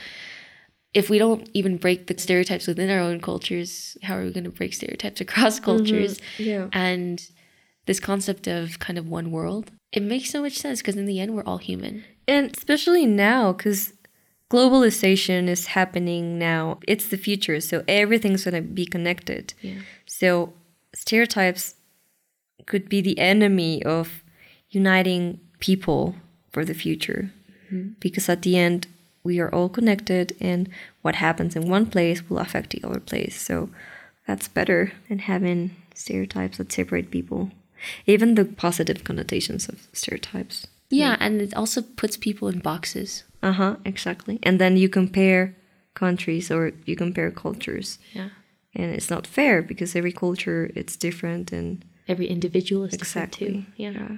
if 0.93 1.09
we 1.09 1.17
don't 1.17 1.49
even 1.53 1.77
break 1.77 2.07
the 2.07 2.17
stereotypes 2.17 2.67
within 2.67 2.89
our 2.89 2.99
own 2.99 3.19
cultures, 3.19 3.97
how 4.03 4.17
are 4.17 4.23
we 4.23 4.31
going 4.31 4.45
to 4.45 4.49
break 4.49 4.73
stereotypes 4.73 5.19
across 5.21 5.55
mm-hmm. 5.55 5.65
cultures? 5.65 6.21
yeah. 6.37 6.67
And 6.71 7.21
this 7.85 7.99
concept 7.99 8.47
of 8.47 8.79
kind 8.79 8.97
of 8.97 9.09
one 9.09 9.31
world, 9.31 9.71
it 9.91 10.03
makes 10.03 10.29
so 10.29 10.41
much 10.41 10.57
sense 10.57 10.81
because 10.81 10.95
in 10.95 11.05
the 11.05 11.19
end, 11.19 11.35
we're 11.35 11.43
all 11.43 11.57
human. 11.57 12.03
And 12.27 12.55
especially 12.55 13.05
now, 13.05 13.53
because 13.53 13.93
globalization 14.49 15.47
is 15.47 15.67
happening 15.67 16.37
now. 16.37 16.79
It's 16.87 17.07
the 17.07 17.17
future, 17.17 17.59
so 17.59 17.83
everything's 17.87 18.45
going 18.45 18.55
to 18.55 18.61
be 18.61 18.85
connected. 18.85 19.53
Yeah. 19.61 19.79
So 20.05 20.53
stereotypes 20.93 21.75
could 22.65 22.87
be 22.89 23.01
the 23.01 23.19
enemy 23.19 23.83
of 23.83 24.23
uniting 24.69 25.39
people 25.59 26.15
for 26.51 26.65
the 26.65 26.73
future. 26.73 27.31
Mm-hmm. 27.71 27.93
Because 27.99 28.29
at 28.29 28.43
the 28.43 28.57
end, 28.57 28.87
we 29.23 29.39
are 29.39 29.53
all 29.53 29.69
connected, 29.69 30.35
and 30.39 30.69
what 31.01 31.15
happens 31.15 31.55
in 31.55 31.69
one 31.69 31.87
place 31.87 32.29
will 32.29 32.37
affect 32.37 32.69
the 32.69 32.83
other 32.83 32.99
place. 32.99 33.41
So 33.41 33.69
that's 34.27 34.47
better 34.47 34.93
than 35.09 35.19
having 35.19 35.75
stereotypes 35.95 36.57
that 36.57 36.71
separate 36.71 37.09
people. 37.09 37.51
Even 38.05 38.35
the 38.35 38.45
positive 38.45 39.03
connotations 39.03 39.67
of 39.67 39.87
stereotypes. 39.93 40.67
Yeah, 40.97 41.17
and 41.19 41.41
it 41.41 41.53
also 41.53 41.81
puts 41.81 42.17
people 42.17 42.47
in 42.47 42.59
boxes. 42.59 43.23
Uh 43.41 43.53
huh, 43.53 43.75
exactly. 43.85 44.39
And 44.43 44.59
then 44.59 44.77
you 44.77 44.89
compare 44.89 45.55
countries 45.93 46.51
or 46.51 46.71
you 46.85 46.95
compare 46.95 47.31
cultures. 47.31 47.99
Yeah. 48.13 48.29
And 48.75 48.91
it's 48.95 49.09
not 49.09 49.27
fair 49.27 49.61
because 49.61 49.95
every 49.95 50.11
culture 50.11 50.69
it's 50.75 50.97
different 50.97 51.51
and 51.51 51.83
Every 52.07 52.27
individual 52.27 52.83
is 52.85 52.91
different 52.97 53.33
exactly. 53.33 53.47
too. 53.47 53.65
Yeah. 53.77 54.17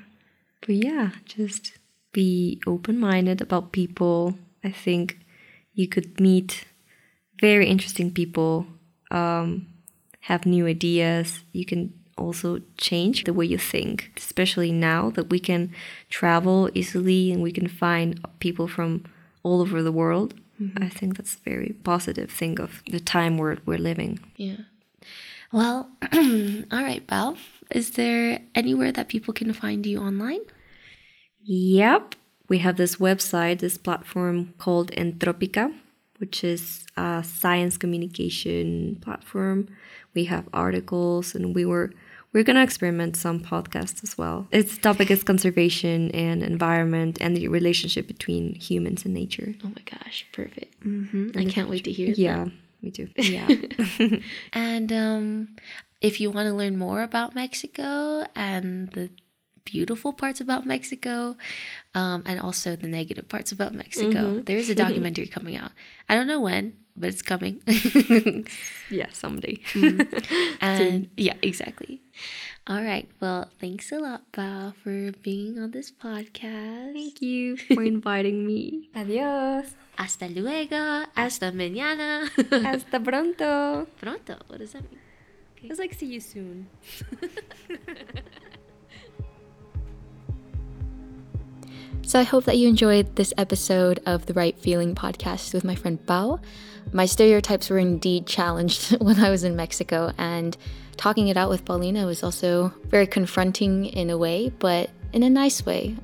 But 0.62 0.76
yeah, 0.76 1.10
just 1.26 1.78
be 2.12 2.60
open 2.66 3.00
minded 3.00 3.42
about 3.42 3.72
people. 3.72 4.34
I 4.64 4.72
think 4.72 5.20
you 5.74 5.88
could 5.88 6.20
meet 6.20 6.66
very 7.40 7.68
interesting 7.68 8.12
people, 8.12 8.66
um, 9.12 9.68
have 10.22 10.46
new 10.46 10.66
ideas. 10.66 11.44
You 11.54 11.66
can 11.66 11.94
also 12.18 12.62
change 12.78 13.24
the 13.24 13.34
way 13.34 13.46
you 13.46 13.58
think, 13.58 14.12
especially 14.18 14.72
now 14.72 15.10
that 15.12 15.30
we 15.30 15.40
can 15.40 15.72
travel 16.10 16.70
easily 16.74 17.32
and 17.32 17.42
we 17.42 17.52
can 17.52 17.68
find 17.68 18.20
people 18.40 18.68
from 18.68 19.04
all 19.44 19.62
over 19.62 19.82
the 19.82 19.92
world. 19.92 20.34
Mm-hmm. 20.62 20.84
I 20.84 20.90
think 20.90 21.18
that's 21.18 21.36
a 21.36 21.50
very 21.50 21.76
positive 21.84 22.32
thing 22.32 22.60
of 22.60 22.82
the 22.90 23.00
time 23.00 23.38
we're, 23.38 23.58
we're 23.66 23.78
living. 23.78 24.20
Yeah. 24.36 24.58
Well, 25.52 25.90
all 26.14 26.84
right, 26.84 27.06
Pau. 27.08 27.38
Is 27.72 27.92
there 27.92 28.42
anywhere 28.56 28.92
that 28.92 29.08
people 29.08 29.34
can 29.34 29.54
find 29.54 29.86
you 29.86 30.00
online? 30.00 30.42
Yep. 31.44 32.16
We 32.50 32.60
have 32.60 32.78
this 32.78 32.96
website, 32.96 33.60
this 33.60 33.78
platform 33.78 34.54
called 34.58 34.92
Entropica, 34.92 35.74
which 36.18 36.44
is 36.44 36.86
a 36.96 37.24
science 37.24 37.78
communication 37.78 38.98
platform. 39.02 39.68
We 40.14 40.26
have 40.26 40.50
articles 40.54 41.36
and 41.36 41.54
we 41.54 41.66
were 41.66 41.92
we're 42.34 42.44
gonna 42.44 42.64
experiment 42.64 43.16
some 43.16 43.40
podcasts 43.40 44.04
as 44.04 44.18
well. 44.18 44.48
Its 44.52 44.78
topic 44.78 45.10
is 45.12 45.24
conservation 45.24 46.12
and 46.12 46.44
environment 46.44 47.18
and 47.22 47.36
the 47.36 47.48
relationship 47.48 48.08
between 48.08 48.54
humans 48.56 49.06
and 49.06 49.14
nature. 49.14 49.56
Oh 49.64 49.70
my 49.70 49.82
gosh, 49.86 50.26
perfect. 50.34 50.82
hmm 50.84 51.30
I 51.36 51.46
can't 51.46 51.70
wait 51.70 51.84
to 51.86 51.92
hear 51.92 52.14
Yeah, 52.16 52.46
that. 52.46 52.52
me 52.82 52.92
too. 52.92 53.08
Yeah. 53.18 53.50
and 54.54 54.92
um, 54.94 55.56
if 56.02 56.20
you 56.22 56.30
want 56.32 56.48
to 56.48 56.54
learn 56.54 56.78
more 56.78 57.02
about 57.02 57.34
Mexico 57.36 58.26
and 58.36 58.90
the 58.92 59.10
beautiful 59.66 60.14
parts 60.14 60.40
about 60.40 60.66
Mexico, 60.66 61.36
um, 61.94 62.24
and 62.26 62.40
also 62.40 62.76
the 62.76 62.88
negative 62.88 63.28
parts 63.28 63.52
about 63.52 63.74
Mexico, 63.74 64.42
there 64.46 64.58
is 64.58 64.70
a 64.70 64.76
documentary 64.76 65.28
coming 65.28 65.58
out. 65.58 65.72
I 66.08 66.16
don't 66.16 66.28
know 66.28 66.40
when, 66.40 66.74
but 66.96 67.10
it's 67.10 67.22
coming. 67.22 67.62
Yeah, 68.90 69.08
someday. 69.12 69.60
and 70.62 71.10
yeah, 71.18 71.34
exactly. 71.42 72.02
All 72.68 72.84
right. 72.84 73.08
Well, 73.20 73.50
thanks 73.60 73.92
a 73.92 74.00
lot, 74.00 74.32
Pau, 74.32 74.74
for 74.84 75.12
being 75.24 75.60
on 75.60 75.72
this 75.72 75.92
podcast. 75.92 76.94
Thank 76.94 77.22
you 77.22 77.58
for 77.58 77.84
inviting 77.84 78.46
me. 78.46 78.90
Adios. 78.96 79.76
Hasta 79.98 80.28
luego. 80.28 81.06
Hasta 81.16 81.52
mañana. 81.52 82.30
Hasta 82.64 83.00
pronto. 83.00 83.88
Pronto. 84.00 84.38
What 84.48 84.60
does 84.60 84.74
that 84.74 84.84
mean? 84.92 85.00
It's 85.64 85.80
like 85.80 85.94
see 85.94 86.06
you 86.08 86.20
soon. 86.20 86.68
So 92.08 92.18
I 92.18 92.24
hope 92.24 92.46
that 92.46 92.58
you 92.58 92.70
enjoyed 92.70 93.18
this 93.18 93.34
episode 93.38 94.00
of 94.06 94.28
the 94.28 94.34
Right 94.34 94.58
Feeling 94.58 94.96
podcast 94.96 95.54
with 95.54 95.66
my 95.66 95.76
friend 95.76 96.00
Pau. 96.08 96.40
My 96.94 97.06
stereotypes 97.06 97.70
were 97.70 97.80
indeed 97.80 98.26
challenged 98.26 98.92
when 99.02 99.20
I 99.20 99.30
was 99.30 99.44
in 99.44 99.58
Mexico, 99.58 100.14
and 100.18 100.56
talking 100.96 101.28
it 101.28 101.36
out 101.36 101.50
with 101.50 101.66
Paulina 101.66 102.06
was 102.06 102.24
also 102.24 102.74
very 102.86 103.08
confronting 103.08 103.88
in 103.88 104.10
a 104.10 104.18
way, 104.18 104.54
but 104.58 104.90
in 105.12 105.22
a 105.22 105.30
nice 105.30 105.66
way. 105.66 105.98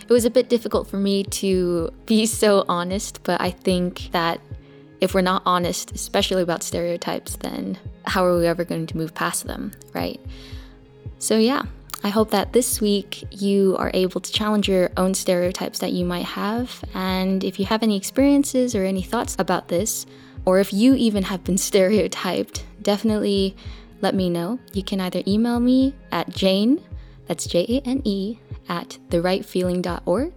It 0.00 0.08
was 0.08 0.24
a 0.24 0.30
bit 0.30 0.48
difficult 0.48 0.88
for 0.88 0.96
me 0.96 1.24
to 1.24 1.92
be 2.06 2.24
so 2.42 2.64
honest, 2.66 3.22
but 3.22 3.38
I 3.38 3.50
think 3.50 4.12
that 4.12 4.40
if 5.02 5.12
we're 5.12 5.20
not 5.20 5.42
honest, 5.44 5.92
especially 5.92 6.40
about 6.40 6.62
stereotypes, 6.62 7.36
then 7.36 7.76
how 8.06 8.24
are 8.24 8.38
we 8.38 8.46
ever 8.46 8.64
going 8.64 8.86
to 8.86 8.96
move 8.96 9.12
past 9.14 9.46
them, 9.46 9.72
right? 9.92 10.18
So, 11.18 11.36
yeah, 11.36 11.64
I 12.02 12.08
hope 12.08 12.30
that 12.30 12.52
this 12.52 12.80
week 12.80 13.24
you 13.30 13.76
are 13.78 13.90
able 13.92 14.20
to 14.22 14.32
challenge 14.32 14.68
your 14.68 14.90
own 14.96 15.12
stereotypes 15.12 15.80
that 15.80 15.92
you 15.92 16.04
might 16.04 16.24
have. 16.24 16.82
And 16.94 17.44
if 17.44 17.58
you 17.58 17.66
have 17.66 17.82
any 17.82 17.96
experiences 17.96 18.74
or 18.74 18.84
any 18.84 19.02
thoughts 19.02 19.36
about 19.38 19.68
this, 19.68 20.06
or 20.46 20.60
if 20.60 20.72
you 20.72 20.94
even 20.94 21.24
have 21.24 21.44
been 21.44 21.58
stereotyped, 21.70 22.64
definitely 22.82 23.54
let 24.00 24.14
me 24.14 24.30
know. 24.30 24.58
You 24.72 24.82
can 24.82 25.00
either 25.00 25.22
email 25.26 25.60
me 25.60 25.94
at 26.10 26.30
Jane, 26.30 26.82
that's 27.26 27.46
J 27.46 27.66
A 27.68 27.86
N 27.86 28.00
E, 28.04 28.38
at 28.68 28.98
therightfeeling.org, 29.10 30.32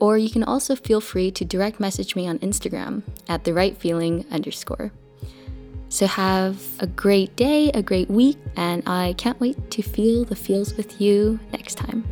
or 0.00 0.18
you 0.18 0.30
can 0.30 0.42
also 0.42 0.74
feel 0.74 1.00
free 1.02 1.30
to 1.32 1.44
direct 1.44 1.80
message 1.80 2.16
me 2.16 2.26
on 2.26 2.38
Instagram 2.38 3.02
at 3.28 3.44
therightfeeling 3.44 4.30
underscore. 4.30 4.90
So 5.94 6.08
have 6.08 6.60
a 6.80 6.88
great 6.88 7.36
day, 7.36 7.70
a 7.70 7.80
great 7.80 8.10
week, 8.10 8.36
and 8.56 8.82
I 8.84 9.14
can't 9.16 9.38
wait 9.38 9.70
to 9.70 9.80
feel 9.80 10.24
the 10.24 10.34
feels 10.34 10.76
with 10.76 11.00
you 11.00 11.38
next 11.52 11.76
time. 11.76 12.02